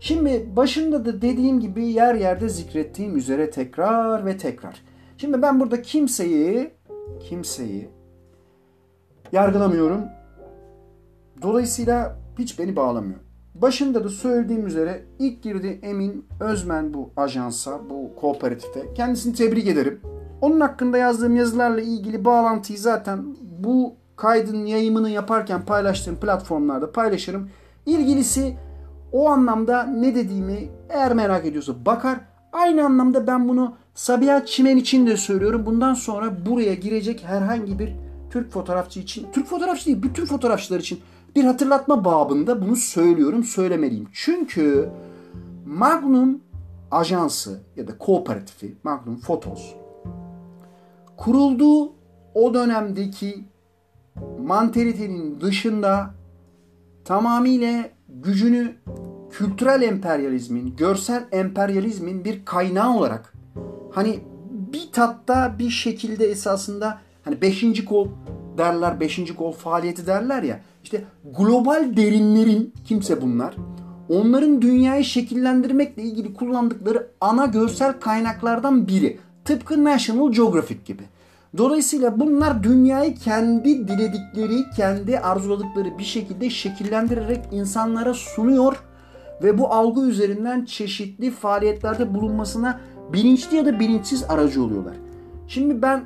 Şimdi 0.00 0.56
başında 0.56 1.04
da 1.04 1.22
dediğim 1.22 1.60
gibi 1.60 1.84
yer 1.84 2.14
yerde 2.14 2.48
zikrettiğim 2.48 3.16
üzere 3.16 3.50
tekrar 3.50 4.26
ve 4.26 4.36
tekrar. 4.36 4.82
Şimdi 5.18 5.42
ben 5.42 5.60
burada 5.60 5.82
kimseyi 5.82 6.70
kimseyi 7.20 7.88
yargılamıyorum. 9.32 10.04
Dolayısıyla 11.42 12.18
hiç 12.38 12.58
beni 12.58 12.76
bağlamıyor. 12.76 13.18
Başında 13.62 14.04
da 14.04 14.08
söylediğim 14.08 14.66
üzere 14.66 15.04
ilk 15.18 15.42
girdi 15.42 15.78
Emin 15.82 16.26
Özmen 16.40 16.94
bu 16.94 17.10
ajansa, 17.16 17.80
bu 17.90 18.20
kooperatife. 18.20 18.94
Kendisini 18.94 19.34
tebrik 19.34 19.66
ederim. 19.66 20.00
Onun 20.40 20.60
hakkında 20.60 20.98
yazdığım 20.98 21.36
yazılarla 21.36 21.80
ilgili 21.80 22.24
bağlantıyı 22.24 22.78
zaten 22.78 23.24
bu 23.58 23.94
kaydın 24.16 24.66
yayımını 24.66 25.10
yaparken 25.10 25.64
paylaştığım 25.64 26.16
platformlarda 26.16 26.92
paylaşırım. 26.92 27.50
İlgilisi 27.86 28.56
o 29.12 29.28
anlamda 29.28 29.82
ne 29.82 30.14
dediğimi 30.14 30.68
eğer 30.88 31.14
merak 31.14 31.46
ediyorsa 31.46 31.86
bakar. 31.86 32.20
Aynı 32.52 32.84
anlamda 32.84 33.26
ben 33.26 33.48
bunu 33.48 33.74
Sabiha 33.94 34.46
Çimen 34.46 34.76
için 34.76 35.06
de 35.06 35.16
söylüyorum. 35.16 35.66
Bundan 35.66 35.94
sonra 35.94 36.46
buraya 36.46 36.74
girecek 36.74 37.24
herhangi 37.24 37.78
bir 37.78 37.92
Türk 38.30 38.52
fotoğrafçı 38.52 39.00
için, 39.00 39.26
Türk 39.32 39.46
fotoğrafçı 39.46 39.86
değil 39.86 40.02
bütün 40.02 40.24
fotoğrafçılar 40.24 40.80
için 40.80 41.00
bir 41.36 41.44
hatırlatma 41.44 42.04
babında 42.04 42.62
bunu 42.62 42.76
söylüyorum, 42.76 43.44
söylemeliyim. 43.44 44.08
Çünkü 44.12 44.90
Magnum 45.66 46.40
ajansı 46.90 47.60
ya 47.76 47.88
da 47.88 47.98
kooperatifi 47.98 48.76
Magnum 48.84 49.20
Photos 49.20 49.74
kurulduğu 51.16 51.92
o 52.34 52.54
dönemdeki 52.54 53.44
manteritenin 54.38 55.40
dışında 55.40 56.14
tamamıyla 57.04 57.84
gücünü 58.08 58.76
kültürel 59.30 59.82
emperyalizmin, 59.82 60.76
görsel 60.76 61.24
emperyalizmin 61.32 62.24
bir 62.24 62.44
kaynağı 62.44 62.96
olarak 62.96 63.34
hani 63.92 64.20
bir 64.72 64.92
tatta 64.92 65.58
bir 65.58 65.70
şekilde 65.70 66.26
esasında 66.26 67.00
hani 67.24 67.42
beşinci 67.42 67.84
kol 67.84 68.08
derler, 68.58 69.00
beşinci 69.00 69.36
kol 69.36 69.52
faaliyeti 69.52 70.06
derler 70.06 70.42
ya 70.42 70.60
işte 70.84 71.04
global 71.38 71.96
derinlerin 71.96 72.74
kimse 72.84 73.22
bunlar 73.22 73.54
onların 74.08 74.62
dünyayı 74.62 75.04
şekillendirmekle 75.04 76.02
ilgili 76.02 76.34
kullandıkları 76.34 77.10
ana 77.20 77.46
görsel 77.46 78.00
kaynaklardan 78.00 78.88
biri. 78.88 79.18
Tıpkı 79.44 79.84
National 79.84 80.32
Geographic 80.32 80.80
gibi. 80.84 81.02
Dolayısıyla 81.58 82.20
bunlar 82.20 82.62
dünyayı 82.62 83.14
kendi 83.14 83.88
diledikleri, 83.88 84.70
kendi 84.76 85.18
arzuladıkları 85.18 85.98
bir 85.98 86.04
şekilde 86.04 86.50
şekillendirerek 86.50 87.44
insanlara 87.52 88.14
sunuyor 88.14 88.82
ve 89.42 89.58
bu 89.58 89.68
algı 89.68 90.06
üzerinden 90.06 90.64
çeşitli 90.64 91.30
faaliyetlerde 91.30 92.14
bulunmasına 92.14 92.80
bilinçli 93.12 93.56
ya 93.56 93.66
da 93.66 93.80
bilinçsiz 93.80 94.24
aracı 94.28 94.62
oluyorlar. 94.62 94.94
Şimdi 95.48 95.82
ben 95.82 96.04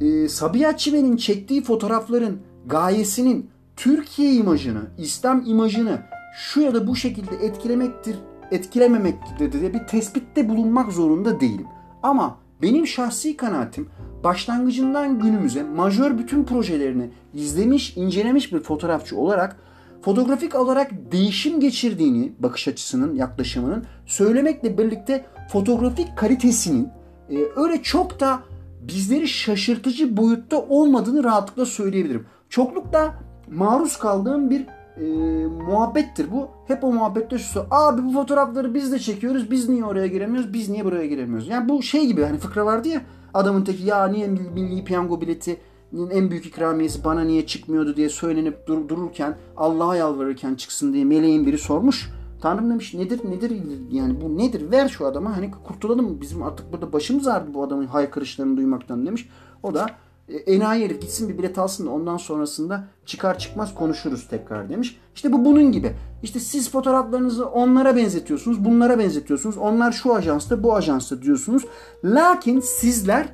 e, 0.00 0.28
Sabiha 0.28 0.76
Çimen'in 0.76 1.16
çektiği 1.16 1.62
fotoğrafların 1.62 2.38
gayesinin 2.66 3.50
Türkiye 3.76 4.34
imajını, 4.34 4.82
İslam 4.98 5.42
imajını 5.46 5.98
şu 6.36 6.60
ya 6.60 6.74
da 6.74 6.86
bu 6.86 6.96
şekilde 6.96 7.36
etkilemektir, 7.36 8.16
etkilememektir 8.50 9.52
diye 9.52 9.74
bir 9.74 9.86
tespitte 9.86 10.48
bulunmak 10.48 10.92
zorunda 10.92 11.40
değilim. 11.40 11.66
Ama 12.02 12.38
benim 12.62 12.86
şahsi 12.86 13.36
kanaatim 13.36 13.88
başlangıcından 14.24 15.18
günümüze 15.18 15.62
majör 15.62 16.18
bütün 16.18 16.44
projelerini 16.44 17.10
izlemiş, 17.34 17.96
incelemiş 17.96 18.52
bir 18.52 18.60
fotoğrafçı 18.60 19.16
olarak 19.16 19.56
fotoğrafik 20.02 20.54
olarak 20.54 21.12
değişim 21.12 21.60
geçirdiğini 21.60 22.32
bakış 22.38 22.68
açısının, 22.68 23.14
yaklaşımının 23.14 23.84
söylemekle 24.06 24.78
birlikte 24.78 25.26
fotoğrafik 25.52 26.16
kalitesinin 26.16 26.88
e, 27.30 27.36
öyle 27.56 27.82
çok 27.82 28.20
da 28.20 28.40
bizleri 28.88 29.28
şaşırtıcı 29.28 30.16
boyutta 30.16 30.58
olmadığını 30.68 31.24
rahatlıkla 31.24 31.66
söyleyebilirim. 31.66 32.26
Çoklukla 32.48 33.14
maruz 33.50 33.98
kaldığım 33.98 34.50
bir 34.50 34.66
e, 34.96 35.06
muhabbettir 35.46 36.26
bu. 36.32 36.48
Hep 36.66 36.84
o 36.84 36.92
muhabbette 36.92 37.38
şu 37.38 37.64
abi 37.70 38.04
bu 38.04 38.12
fotoğrafları 38.12 38.74
biz 38.74 38.92
de 38.92 38.98
çekiyoruz. 38.98 39.50
Biz 39.50 39.68
niye 39.68 39.84
oraya 39.84 40.06
giremiyoruz? 40.06 40.52
Biz 40.52 40.68
niye 40.68 40.84
buraya 40.84 41.06
giremiyoruz? 41.06 41.48
Yani 41.48 41.68
bu 41.68 41.82
şey 41.82 42.06
gibi 42.06 42.22
hani 42.22 42.38
fıkra 42.38 42.66
vardı 42.66 42.88
ya 42.88 43.02
adamın 43.34 43.64
teki 43.64 43.82
ya 43.82 44.06
niye 44.08 44.26
milli 44.28 44.84
piyango 44.84 45.20
biletinin 45.20 46.10
en 46.10 46.30
büyük 46.30 46.46
ikramiyesi 46.46 47.04
bana 47.04 47.20
niye 47.20 47.46
çıkmıyordu 47.46 47.96
diye 47.96 48.08
söylenip 48.08 48.66
dur, 48.66 48.88
dururken 48.88 49.36
Allah'a 49.56 49.96
yalvarırken 49.96 50.54
çıksın 50.54 50.92
diye 50.92 51.04
meleğin 51.04 51.46
biri 51.46 51.58
sormuş. 51.58 52.10
Tanrım 52.40 52.70
demiş 52.70 52.94
nedir 52.94 53.20
nedir 53.30 53.62
yani 53.90 54.20
bu 54.20 54.38
nedir 54.38 54.70
ver 54.70 54.88
şu 54.88 55.06
adama 55.06 55.36
hani 55.36 55.50
kurtulalım 55.50 56.20
bizim 56.20 56.42
artık 56.42 56.72
burada 56.72 56.92
başımız 56.92 57.26
ağrıdı 57.26 57.54
bu 57.54 57.62
adamın 57.62 57.86
haykırışlarını 57.86 58.56
duymaktan 58.56 59.06
demiş. 59.06 59.28
O 59.62 59.74
da 59.74 59.86
e, 60.28 60.36
enayi 60.36 60.84
herif 60.84 61.00
gitsin 61.00 61.28
bir 61.28 61.38
bilet 61.38 61.58
alsın 61.58 61.86
da 61.86 61.90
ondan 61.90 62.16
sonrasında 62.16 62.84
çıkar 63.06 63.38
çıkmaz 63.38 63.74
konuşuruz 63.74 64.28
tekrar 64.28 64.68
demiş. 64.68 65.00
İşte 65.14 65.32
bu 65.32 65.44
bunun 65.44 65.72
gibi. 65.72 65.92
İşte 66.22 66.40
siz 66.40 66.70
fotoğraflarınızı 66.70 67.46
onlara 67.46 67.96
benzetiyorsunuz, 67.96 68.64
bunlara 68.64 68.98
benzetiyorsunuz. 68.98 69.56
Onlar 69.56 69.92
şu 69.92 70.14
ajansta, 70.14 70.62
bu 70.62 70.76
ajansta 70.76 71.22
diyorsunuz. 71.22 71.64
Lakin 72.04 72.60
sizler 72.60 73.28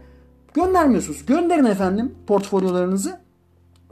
göndermiyorsunuz. 0.55 1.27
Gönderin 1.27 1.65
efendim 1.65 2.15
portfolyolarınızı. 2.27 3.22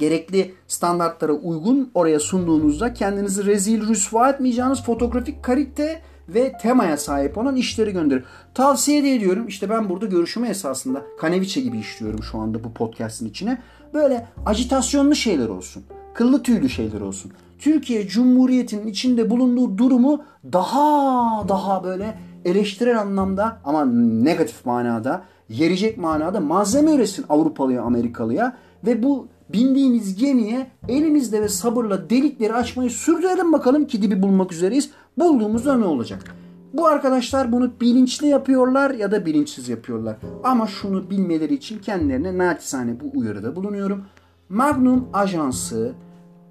Gerekli 0.00 0.54
standartlara 0.68 1.32
uygun 1.32 1.90
oraya 1.94 2.20
sunduğunuzda 2.20 2.94
kendinizi 2.94 3.46
rezil 3.46 3.88
rüsva 3.88 4.30
etmeyeceğiniz 4.30 4.82
fotoğrafik 4.82 5.42
kalite 5.42 6.02
ve 6.28 6.52
temaya 6.62 6.96
sahip 6.96 7.38
olan 7.38 7.56
işleri 7.56 7.92
gönderir. 7.92 8.24
Tavsiye 8.54 9.04
de 9.04 9.14
ediyorum. 9.14 9.48
İşte 9.48 9.70
ben 9.70 9.88
burada 9.88 10.06
görüşümü 10.06 10.48
esasında 10.48 11.02
Kaneviçe 11.18 11.60
gibi 11.60 11.78
işliyorum 11.78 12.22
şu 12.22 12.38
anda 12.38 12.64
bu 12.64 12.72
podcast'in 12.72 13.28
içine. 13.28 13.58
Böyle 13.94 14.26
agitasyonlu 14.46 15.14
şeyler 15.14 15.48
olsun. 15.48 15.84
Kıllı 16.14 16.42
tüylü 16.42 16.68
şeyler 16.68 17.00
olsun. 17.00 17.32
Türkiye 17.58 18.08
Cumhuriyeti'nin 18.08 18.86
içinde 18.86 19.30
bulunduğu 19.30 19.78
durumu 19.78 20.24
daha 20.52 21.48
daha 21.48 21.84
böyle 21.84 22.18
eleştirel 22.44 23.00
anlamda 23.00 23.60
ama 23.64 23.84
negatif 24.24 24.66
manada, 24.66 25.24
yerecek 25.48 25.98
manada 25.98 26.40
malzeme 26.40 26.94
üretsin 26.94 27.24
Avrupalıya, 27.28 27.82
Amerikalıya 27.82 28.56
ve 28.86 29.02
bu 29.02 29.28
bindiğimiz 29.52 30.16
gemiye 30.16 30.70
elimizde 30.88 31.42
ve 31.42 31.48
sabırla 31.48 32.10
delikleri 32.10 32.52
açmayı 32.52 32.90
sürdürelim 32.90 33.52
bakalım 33.52 33.86
ki 33.86 34.02
dibi 34.02 34.22
bulmak 34.22 34.52
üzereyiz. 34.52 34.90
Bulduğumuzda 35.18 35.76
ne 35.76 35.84
olacak? 35.84 36.34
Bu 36.72 36.86
arkadaşlar 36.86 37.52
bunu 37.52 37.72
bilinçli 37.80 38.26
yapıyorlar 38.26 38.90
ya 38.90 39.10
da 39.10 39.26
bilinçsiz 39.26 39.68
yapıyorlar. 39.68 40.16
Ama 40.44 40.66
şunu 40.66 41.10
bilmeleri 41.10 41.54
için 41.54 41.78
kendilerine 41.78 42.38
naçizane 42.38 43.00
bu 43.00 43.18
uyarıda 43.18 43.56
bulunuyorum. 43.56 44.04
Magnum 44.48 45.08
Ajansı 45.12 45.92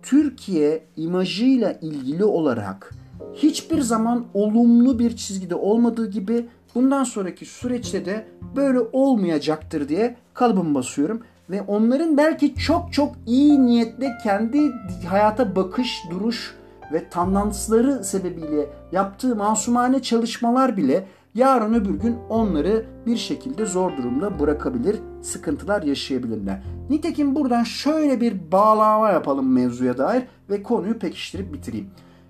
Türkiye 0.01 0.83
imajıyla 0.95 1.71
ilgili 1.71 2.23
olarak 2.23 2.95
hiçbir 3.33 3.81
zaman 3.81 4.25
olumlu 4.33 4.99
bir 4.99 5.15
çizgide 5.15 5.55
olmadığı 5.55 6.09
gibi 6.09 6.45
bundan 6.75 7.03
sonraki 7.03 7.45
süreçte 7.45 8.05
de 8.05 8.27
böyle 8.55 8.79
olmayacaktır 8.79 9.89
diye 9.89 10.15
kalıbımı 10.33 10.75
basıyorum. 10.75 11.21
Ve 11.49 11.61
onların 11.61 12.17
belki 12.17 12.55
çok 12.55 12.93
çok 12.93 13.15
iyi 13.25 13.65
niyetle 13.65 14.17
kendi 14.23 14.71
hayata 15.09 15.55
bakış, 15.55 16.03
duruş 16.11 16.55
ve 16.93 17.09
tandansları 17.09 18.03
sebebiyle 18.03 18.69
yaptığı 18.91 19.35
masumane 19.35 20.01
çalışmalar 20.01 20.77
bile 20.77 21.05
yarın 21.35 21.73
öbür 21.73 21.99
gün 21.99 22.17
onları 22.29 22.85
bir 23.05 23.17
şekilde 23.17 23.65
zor 23.65 23.97
durumda 23.97 24.39
bırakabilir, 24.39 24.99
sıkıntılar 25.21 25.83
yaşayabilirler. 25.83 26.63
Nitekim 26.89 27.35
buradan 27.35 27.63
şöyle 27.63 28.21
bir 28.21 28.51
bağlama 28.51 29.09
yapalım 29.09 29.53
mevzuya 29.53 29.97
dair 29.97 30.23
ve 30.49 30.63
konuyu 30.63 30.99
pekiştirip 30.99 31.53
bitireyim. 31.53 31.89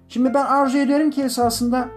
Şimdi 0.09 0.33
ben 0.33 0.45
arzu 0.45 0.77
ederim 0.77 1.11
ki 1.11 1.21
esasında 1.21 1.89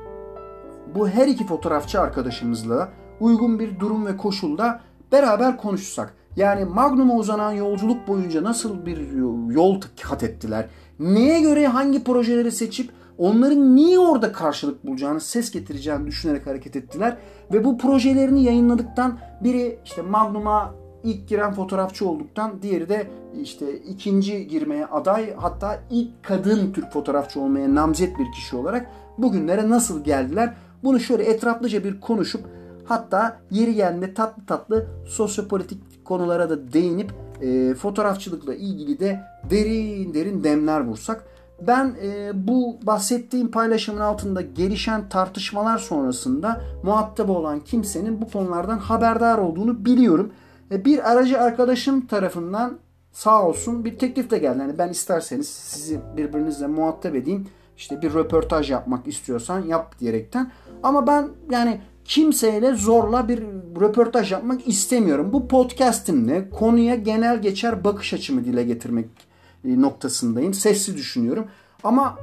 bu 0.95 1.09
her 1.09 1.29
iki 1.29 1.47
fotoğrafçı 1.47 2.01
arkadaşımızla 2.01 2.89
uygun 3.21 3.59
bir 3.59 3.81
durum 3.81 4.07
ve 4.07 4.17
koşulda 4.17 4.81
beraber 5.13 5.57
konuşsak. 5.57 6.22
Yani 6.37 6.65
Magnum'a 6.65 7.15
uzanan 7.15 7.53
yolculuk 7.53 8.09
boyunca 8.09 8.45
nasıl 8.45 8.87
bir 8.87 8.99
yol 9.55 9.81
kat 10.03 10.23
ettiler? 10.23 10.67
Neye 10.99 11.41
göre 11.41 11.67
hangi 11.67 12.05
projeleri 12.05 12.53
seçip 12.53 12.91
onların 13.19 13.77
niye 13.77 13.99
orada 13.99 14.33
karşılık 14.33 14.87
bulacağını, 14.87 15.21
ses 15.21 15.51
getireceğini 15.51 16.07
düşünerek 16.07 16.47
hareket 16.47 16.77
ettiler. 16.77 17.17
Ve 17.53 17.65
bu 17.65 17.79
projelerini 17.79 18.45
yayınladıktan 18.45 19.19
biri 19.45 19.79
işte 19.85 20.03
Magnum'a 20.03 20.75
ilk 21.05 21.29
giren 21.29 21.53
fotoğrafçı 21.53 22.09
olduktan 22.09 22.63
diğeri 22.63 22.89
de 22.89 23.07
işte 23.43 23.77
ikinci 23.77 24.49
girmeye 24.49 24.87
aday 24.87 25.35
hatta 25.37 25.81
ilk 25.91 26.23
kadın 26.23 26.73
Türk 26.73 26.93
fotoğrafçı 26.93 27.41
olmaya 27.41 27.75
namzet 27.75 28.19
bir 28.19 28.33
kişi 28.33 28.57
olarak 28.57 28.91
bugünlere 29.19 29.69
nasıl 29.69 30.05
geldiler? 30.05 30.55
Bunu 30.85 31.01
şöyle 31.01 31.25
etraflıca 31.25 31.85
bir 31.85 32.01
konuşup 32.01 32.45
hatta 32.85 33.41
yeri 33.51 33.75
geldiğinde 33.75 34.15
tatlı 34.15 34.47
tatlı 34.47 34.87
sosyopolitik 35.07 35.92
konulara 36.05 36.51
da 36.51 36.73
değinip 36.73 37.13
e, 37.43 37.75
fotoğrafçılıkla 37.75 38.55
ilgili 38.55 39.01
de 39.01 39.21
derin 39.51 40.15
derin 40.15 40.45
demler 40.45 40.81
vursak. 40.81 41.25
Ben 41.67 41.95
e, 42.03 42.31
bu 42.49 42.79
bahsettiğim 42.83 43.51
paylaşımın 43.51 44.01
altında 44.01 44.41
gelişen 44.41 45.09
tartışmalar 45.09 45.79
sonrasında 45.79 46.61
muhatap 46.83 47.31
olan 47.31 47.61
kimsenin 47.61 48.21
bu 48.21 48.31
konulardan 48.31 48.79
haberdar 48.79 49.39
olduğunu 49.39 49.85
biliyorum. 49.85 50.33
E, 50.71 50.85
bir 50.85 51.13
aracı 51.13 51.41
arkadaşım 51.41 52.07
tarafından 52.07 52.79
sağ 53.13 53.43
olsun 53.47 53.85
bir 53.85 53.99
teklif 53.99 54.31
de 54.31 54.39
geldi. 54.39 54.59
Yani 54.59 54.79
ben 54.79 54.89
isterseniz 54.89 55.49
sizi 55.49 56.01
birbirinizle 56.17 56.67
muhatap 56.67 57.15
edeyim. 57.15 57.49
İşte 57.77 58.03
bir 58.03 58.15
röportaj 58.15 58.71
yapmak 58.71 59.09
istiyorsan 59.09 59.61
yap 59.61 59.99
diyerekten. 59.99 60.53
Ama 60.83 61.07
ben 61.07 61.29
yani 61.51 61.81
kimseyle 62.13 62.75
zorla 62.75 63.29
bir 63.29 63.43
röportaj 63.81 64.33
yapmak 64.33 64.69
istemiyorum. 64.69 65.33
Bu 65.33 65.49
podcastimle 65.49 66.51
konuya 66.51 66.95
genel 66.95 67.43
geçer 67.43 67.85
bakış 67.85 68.15
açımı 68.15 68.45
dile 68.45 68.63
getirmek 68.63 69.07
e, 69.65 69.81
noktasındayım. 69.81 70.55
Sessiz 70.55 70.97
düşünüyorum. 70.97 71.45
Ama 71.85 72.19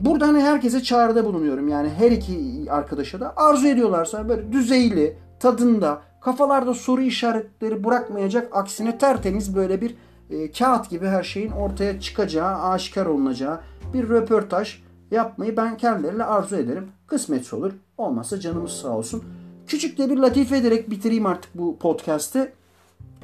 burada 0.00 0.28
hani 0.28 0.40
herkese 0.40 0.82
çağrıda 0.82 1.24
bulunuyorum. 1.24 1.68
Yani 1.68 1.88
her 1.88 2.10
iki 2.10 2.66
arkadaşa 2.70 3.20
da 3.20 3.32
arzu 3.36 3.66
ediyorlarsa 3.66 4.28
böyle 4.28 4.52
düzeyli, 4.52 5.16
tadında, 5.40 6.02
kafalarda 6.20 6.74
soru 6.74 7.02
işaretleri 7.02 7.84
bırakmayacak 7.84 8.56
aksine 8.56 8.98
tertemiz 8.98 9.56
böyle 9.56 9.80
bir 9.80 9.94
e, 10.30 10.50
kağıt 10.50 10.90
gibi 10.90 11.06
her 11.06 11.22
şeyin 11.22 11.50
ortaya 11.50 12.00
çıkacağı, 12.00 12.62
aşikar 12.62 13.06
olunacağı 13.06 13.60
bir 13.94 14.08
röportaj 14.08 14.82
yapmayı 15.10 15.56
ben 15.56 15.76
kendileriyle 15.76 16.24
arzu 16.24 16.56
ederim. 16.56 16.88
Kısmetse 17.06 17.56
olur. 17.56 17.72
Olmazsa 18.02 18.40
canımız 18.40 18.72
sağ 18.72 18.88
olsun. 18.88 19.24
Küçük 19.66 19.98
de 19.98 20.10
bir 20.10 20.16
latife 20.16 20.56
ederek 20.56 20.90
bitireyim 20.90 21.26
artık 21.26 21.50
bu 21.54 21.78
podcast'ı. 21.78 22.52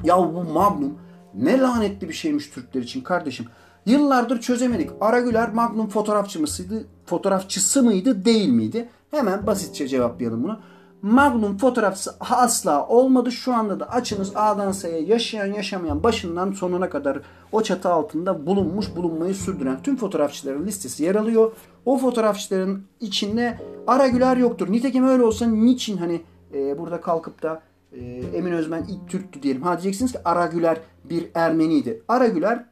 Ya 0.03 0.17
bu 0.17 0.43
Magnum 0.43 0.97
ne 1.33 1.59
lanetli 1.59 2.09
bir 2.09 2.13
şeymiş 2.13 2.49
Türkler 2.49 2.81
için 2.81 3.01
kardeşim. 3.01 3.45
Yıllardır 3.85 4.41
çözemedik. 4.41 4.89
Aragüler 5.01 5.53
Magnum 5.53 5.89
fotoğrafçı 5.89 6.41
mısıydı, 6.41 6.85
fotoğrafçısı 7.05 7.83
mıydı, 7.83 8.25
değil 8.25 8.49
miydi? 8.49 8.89
Hemen 9.11 9.47
basitçe 9.47 9.87
cevaplayalım 9.87 10.43
bunu. 10.43 10.59
Magnum 11.01 11.57
fotoğrafçısı 11.57 12.15
asla 12.19 12.87
olmadı. 12.87 13.31
Şu 13.31 13.53
anda 13.53 13.79
da 13.79 13.89
açınız 13.89 14.31
A'dan 14.35 14.71
S'ye 14.71 15.01
yaşayan 15.01 15.53
yaşamayan 15.53 16.03
başından 16.03 16.51
sonuna 16.51 16.89
kadar 16.89 17.19
o 17.51 17.63
çatı 17.63 17.89
altında 17.89 18.45
bulunmuş 18.45 18.95
bulunmayı 18.95 19.35
sürdüren 19.35 19.83
tüm 19.83 19.97
fotoğrafçıların 19.97 20.67
listesi 20.67 21.03
yer 21.03 21.15
alıyor. 21.15 21.51
O 21.85 21.97
fotoğrafçıların 21.97 22.83
içinde 22.99 23.59
Aragüler 23.87 24.37
yoktur. 24.37 24.71
Nitekim 24.71 25.07
öyle 25.07 25.23
olsa 25.23 25.45
niçin 25.47 25.97
hani 25.97 26.21
e, 26.53 26.79
burada 26.79 27.01
kalkıp 27.01 27.43
da 27.43 27.61
e, 27.93 27.99
Emin 28.33 28.51
Özmen 28.51 28.83
ilk 28.83 29.09
Türktü 29.09 29.43
diyelim. 29.43 29.61
Ha 29.61 29.71
diyeceksiniz 29.81 30.11
ki 30.11 30.19
Aragüler 30.25 30.77
bir 31.03 31.29
Ermeniydi. 31.35 32.01
Aragüler 32.07 32.65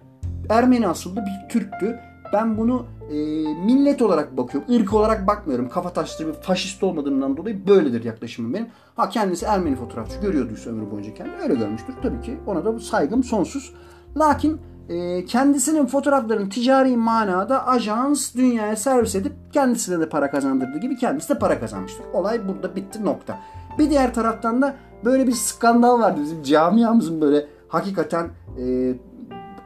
Ermeni 0.50 0.88
asıllı 0.88 1.16
bir 1.16 1.50
Türktü. 1.50 2.00
Ben 2.34 2.58
bunu 2.58 2.86
e, 3.10 3.16
millet 3.66 4.02
olarak 4.02 4.38
bakıyorum. 4.38 4.76
ırk 4.76 4.94
olarak 4.94 5.28
bakmıyorum. 5.28 5.70
Kafa 5.70 5.90
taşlı 5.94 6.28
bir 6.28 6.34
faşist 6.34 6.84
olmadığından 6.84 7.38
dolayı 7.38 7.68
böyledir 7.68 8.04
yaklaşımım 8.04 8.54
benim. 8.54 8.68
Ha 8.96 9.10
kendisi 9.10 9.46
Ermeni 9.46 9.76
fotoğrafçı 9.76 10.22
görüyorduysa 10.22 10.70
ömrü 10.70 10.92
boyunca 10.92 11.14
kendini 11.14 11.42
öyle 11.42 11.56
görmüştür. 11.56 11.94
Tabii 12.02 12.22
ki 12.22 12.38
ona 12.48 12.66
da 12.66 12.80
saygım 12.80 13.24
sonsuz. 13.24 13.74
Lakin 14.18 14.62
e, 14.90 15.26
kendisinin 15.26 15.86
fotoğraflarını 15.86 16.50
ticari 16.50 16.98
manada 16.98 17.68
ajans 17.68 18.36
dünyaya 18.36 18.76
servis 18.76 19.16
edip 19.16 19.34
kendisine 19.54 20.00
de 20.00 20.10
para 20.10 20.32
kazandırdığı 20.32 20.78
gibi 20.78 20.98
kendisi 20.98 21.30
de 21.36 21.40
para 21.40 21.60
kazanmıştır. 21.60 22.06
Olay 22.14 22.48
burada 22.48 22.76
bitti 22.76 23.06
nokta. 23.06 23.40
Bir 23.80 23.90
diğer 23.90 24.14
taraftan 24.14 24.62
da 24.62 24.76
böyle 25.06 25.28
bir 25.28 25.32
skandal 25.32 26.00
vardı 26.00 26.20
bizim 26.24 26.44
camiamızın 26.44 27.22
böyle 27.22 27.48
hakikaten 27.68 28.30
e, 28.60 28.94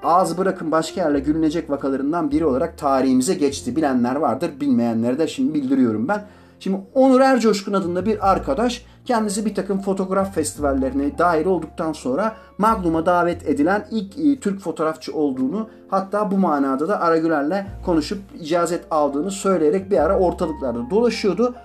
ağzı 0.04 0.38
bırakın 0.38 0.72
başka 0.72 1.02
yerle 1.02 1.20
gülünecek 1.20 1.70
vakalarından 1.70 2.32
biri 2.32 2.46
olarak 2.46 2.78
tarihimize 2.78 3.34
geçti. 3.34 3.76
Bilenler 3.76 4.16
vardır, 4.16 4.52
bilmeyenlere 4.62 5.20
de 5.20 5.28
şimdi 5.28 5.54
bildiriyorum 5.54 6.08
ben. 6.08 6.24
Şimdi 6.60 6.82
Onur 6.94 7.22
Ercoşkun 7.22 7.74
adında 7.74 8.06
bir 8.06 8.32
arkadaş 8.32 8.86
kendisi 9.06 9.46
bir 9.46 9.56
takım 9.56 9.82
fotoğraf 9.82 10.36
festivallerine 10.36 11.18
dahil 11.18 11.46
olduktan 11.46 11.94
sonra 11.94 12.36
Magnum'a 12.58 13.06
davet 13.06 13.50
edilen 13.50 13.86
ilk 13.92 14.20
e, 14.20 14.40
Türk 14.40 14.60
fotoğrafçı 14.60 15.14
olduğunu 15.16 15.70
hatta 15.90 16.32
bu 16.32 16.38
manada 16.38 16.88
da 16.88 17.02
Aragüler'le 17.02 17.66
konuşup 17.86 18.20
icazet 18.40 18.86
aldığını 18.92 19.32
söyleyerek 19.32 19.92
bir 19.92 19.98
ara 19.98 20.20
ortalıklarda 20.20 20.90
dolaşıyordu. 20.90 21.56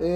Ee, 0.00 0.08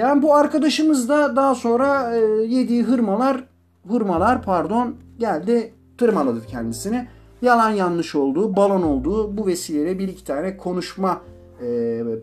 yani 0.00 0.22
bu 0.22 0.34
arkadaşımız 0.34 1.08
da 1.08 1.36
daha 1.36 1.54
sonra 1.54 2.16
e, 2.16 2.18
yediği 2.44 2.82
hırmalar 2.82 3.44
hırmalar 3.88 4.42
pardon 4.42 4.94
geldi 5.18 5.73
tırmaladı 5.98 6.46
kendisini. 6.46 7.06
Yalan 7.42 7.70
yanlış 7.70 8.14
olduğu, 8.14 8.56
balon 8.56 8.82
olduğu 8.82 9.36
bu 9.36 9.46
vesileyle 9.46 9.98
bir 9.98 10.08
iki 10.08 10.24
tane 10.24 10.56
konuşma 10.56 11.20
e, 11.60 11.64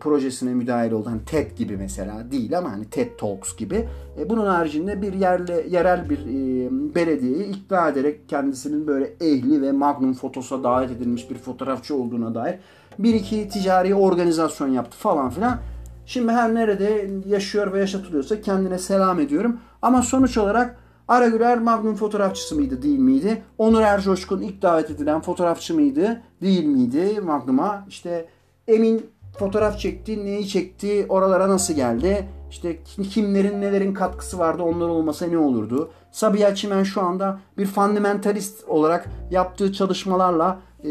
projesine 0.00 0.54
müdahil 0.54 0.92
oldu. 0.92 1.10
Hani 1.10 1.24
TED 1.26 1.56
gibi 1.56 1.76
mesela 1.76 2.30
değil 2.30 2.58
ama 2.58 2.72
hani 2.72 2.84
TED 2.84 3.18
Talks 3.18 3.56
gibi. 3.56 3.88
E, 4.18 4.30
bunun 4.30 4.46
haricinde 4.46 5.02
bir 5.02 5.12
yerle 5.12 5.66
yerel 5.70 6.10
bir 6.10 6.18
e, 6.18 6.94
belediyeyi 6.94 7.44
ikna 7.44 7.88
ederek 7.88 8.28
kendisinin 8.28 8.86
böyle 8.86 9.12
ehli 9.20 9.62
ve 9.62 9.72
Magnum 9.72 10.14
fotosa 10.14 10.64
davet 10.64 10.90
edilmiş 10.90 11.30
bir 11.30 11.38
fotoğrafçı 11.38 11.94
olduğuna 11.94 12.34
dair 12.34 12.58
bir 12.98 13.14
iki 13.14 13.48
ticari 13.48 13.94
organizasyon 13.94 14.68
yaptı 14.68 14.96
falan 14.98 15.30
filan. 15.30 15.58
Şimdi 16.06 16.32
her 16.32 16.54
nerede 16.54 17.10
yaşıyor 17.26 17.72
ve 17.72 17.78
yaşatılıyorsa 17.78 18.40
kendine 18.40 18.78
selam 18.78 19.20
ediyorum. 19.20 19.56
Ama 19.82 20.02
sonuç 20.02 20.38
olarak 20.38 20.76
Aragüler 21.08 21.58
Magnum 21.58 21.94
fotoğrafçısı 21.94 22.54
mıydı 22.54 22.82
değil 22.82 22.98
miydi? 22.98 23.42
Onur 23.58 23.80
Ercoşkun 23.80 24.42
ilk 24.42 24.62
davet 24.62 24.90
edilen 24.90 25.20
fotoğrafçı 25.20 25.74
mıydı 25.74 26.22
değil 26.42 26.64
miydi 26.64 27.20
Magnum'a? 27.20 27.84
İşte 27.88 28.28
Emin 28.68 29.06
fotoğraf 29.38 29.78
çekti, 29.78 30.24
neyi 30.24 30.48
çekti, 30.48 31.06
oralara 31.08 31.48
nasıl 31.48 31.74
geldi? 31.74 32.28
İşte 32.50 32.82
kimlerin 32.84 33.60
nelerin 33.60 33.94
katkısı 33.94 34.38
vardı 34.38 34.62
onlar 34.62 34.88
olmasa 34.88 35.26
ne 35.26 35.38
olurdu? 35.38 35.90
Sabiha 36.10 36.54
Çimen 36.54 36.82
şu 36.82 37.02
anda 37.02 37.40
bir 37.58 37.66
fundamentalist 37.66 38.64
olarak 38.68 39.08
yaptığı 39.30 39.72
çalışmalarla 39.72 40.58
e, 40.84 40.90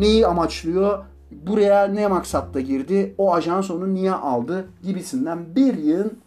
neyi 0.00 0.26
amaçlıyor? 0.26 1.04
Buraya 1.30 1.84
ne 1.84 2.06
maksatla 2.06 2.60
girdi? 2.60 3.14
O 3.18 3.34
ajans 3.34 3.70
onu 3.70 3.94
niye 3.94 4.12
aldı? 4.12 4.68
Gibisinden 4.82 5.56
bir 5.56 5.74
yığın 5.74 6.18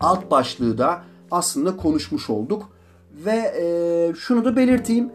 alt 0.00 0.30
başlığı 0.30 0.78
da 0.78 1.02
aslında 1.32 1.76
konuşmuş 1.76 2.30
olduk. 2.30 2.68
Ve 3.12 3.54
e, 3.60 4.14
şunu 4.14 4.44
da 4.44 4.56
belirteyim. 4.56 5.10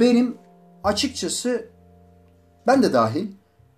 Benim 0.00 0.36
açıkçası 0.84 1.64
ben 2.66 2.82
de 2.82 2.92
dahil 2.92 3.26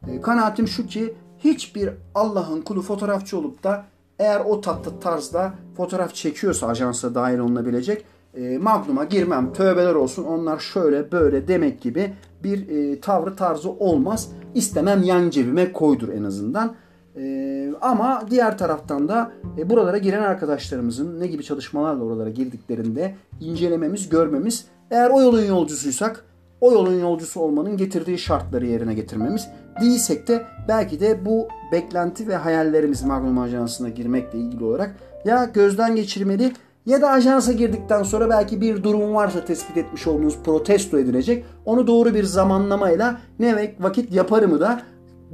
e, 0.08 0.20
kanaatim 0.20 0.68
şu 0.68 0.86
ki 0.86 1.14
hiçbir 1.38 1.90
Allah'ın 2.14 2.62
kulu 2.62 2.82
fotoğrafçı 2.82 3.38
olup 3.38 3.64
da 3.64 3.84
eğer 4.18 4.40
o 4.40 4.60
tatlı 4.60 5.00
tarzda 5.00 5.54
fotoğraf 5.76 6.14
çekiyorsa 6.14 6.66
ajansa 6.66 7.14
dahil 7.14 7.38
olunabilecek 7.38 8.04
e, 8.34 8.58
Magnum'a 8.58 9.04
girmem 9.04 9.52
tövbeler 9.52 9.94
olsun 9.94 10.24
onlar 10.24 10.58
şöyle 10.58 11.12
böyle 11.12 11.48
demek 11.48 11.80
gibi 11.80 12.14
bir 12.44 12.68
e, 12.68 13.00
tavrı 13.00 13.36
tarzı 13.36 13.70
olmaz. 13.70 14.28
İstemem 14.54 15.02
yan 15.02 15.30
cebime 15.30 15.72
koydur 15.72 16.08
en 16.08 16.24
azından. 16.24 16.74
E, 17.16 17.72
ama 17.80 18.22
diğer 18.30 18.58
taraftan 18.58 19.08
da 19.08 19.32
e, 19.58 19.70
buralara 19.70 19.98
giren 19.98 20.22
arkadaşlarımızın 20.22 21.20
ne 21.20 21.26
gibi 21.26 21.44
çalışmalarla 21.44 22.04
oralara 22.04 22.30
girdiklerinde 22.30 23.14
incelememiz, 23.40 24.08
görmemiz 24.08 24.64
eğer 24.90 25.10
o 25.10 25.20
yolun 25.20 25.44
yolcusuysak 25.44 26.24
o 26.60 26.72
yolun 26.72 27.00
yolcusu 27.00 27.40
olmanın 27.40 27.76
getirdiği 27.76 28.18
şartları 28.18 28.66
yerine 28.66 28.94
getirmemiz. 28.94 29.48
Değilsek 29.80 30.28
de 30.28 30.42
belki 30.68 31.00
de 31.00 31.24
bu 31.24 31.48
beklenti 31.72 32.28
ve 32.28 32.36
hayallerimiz 32.36 33.02
Magnum 33.02 33.38
Ajansı'na 33.38 33.88
girmekle 33.88 34.38
ilgili 34.38 34.64
olarak 34.64 34.96
ya 35.24 35.44
gözden 35.54 35.96
geçirmeli 35.96 36.52
ya 36.86 37.02
da 37.02 37.10
ajansa 37.10 37.52
girdikten 37.52 38.02
sonra 38.02 38.30
belki 38.30 38.60
bir 38.60 38.82
durum 38.82 39.14
varsa 39.14 39.44
tespit 39.44 39.76
etmiş 39.76 40.06
olduğunuz 40.06 40.38
protesto 40.44 40.98
edilecek. 40.98 41.44
Onu 41.64 41.86
doğru 41.86 42.14
bir 42.14 42.24
zamanlamayla 42.24 43.18
ne 43.38 43.74
vakit 43.80 44.12
yaparımı 44.12 44.60
da 44.60 44.82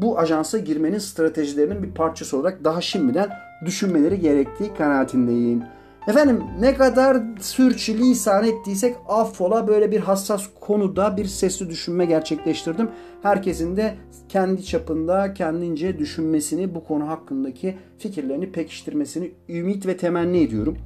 bu 0.03 0.19
ajansa 0.19 0.59
girmenin 0.59 0.99
stratejilerinin 0.99 1.83
bir 1.83 1.91
parçası 1.91 2.37
olarak 2.37 2.65
daha 2.65 2.81
şimdiden 2.81 3.29
düşünmeleri 3.65 4.21
gerektiği 4.21 4.75
kanaatindeyim. 4.75 5.63
Efendim 6.09 6.43
ne 6.61 6.75
kadar 6.75 7.23
sürçü 7.41 7.99
lisan 7.99 8.45
ettiysek 8.45 8.97
affola 9.09 9.69
böyle 9.69 9.91
bir 9.91 10.01
hassas 10.01 10.47
konuda 10.61 11.17
bir 11.17 11.25
sesli 11.25 11.71
düşünme 11.71 12.05
gerçekleştirdim. 12.05 12.91
Herkesin 13.23 13.77
de 13.77 13.95
kendi 14.29 14.65
çapında 14.65 15.35
kendince 15.35 15.99
düşünmesini 15.99 16.75
bu 16.75 16.85
konu 16.85 17.09
hakkındaki 17.09 17.77
fikirlerini 17.99 18.53
pekiştirmesini 18.53 19.33
ümit 19.49 19.87
ve 19.87 19.97
temenni 19.97 20.43
ediyorum. 20.43 20.77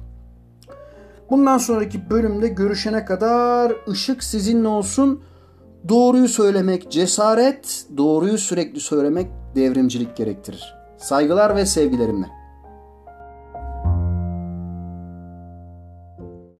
Bundan 1.29 1.57
sonraki 1.57 2.09
bölümde 2.09 2.47
görüşene 2.47 3.05
kadar 3.05 3.73
ışık 3.87 4.23
sizinle 4.23 4.67
olsun. 4.67 5.21
Doğruyu 5.89 6.27
söylemek 6.27 6.91
cesaret, 6.91 7.85
doğruyu 7.97 8.37
sürekli 8.37 8.79
söylemek 8.79 9.27
devrimcilik 9.55 10.17
gerektirir. 10.17 10.73
Saygılar 10.97 11.55
ve 11.55 11.65
sevgilerimle. 11.65 12.42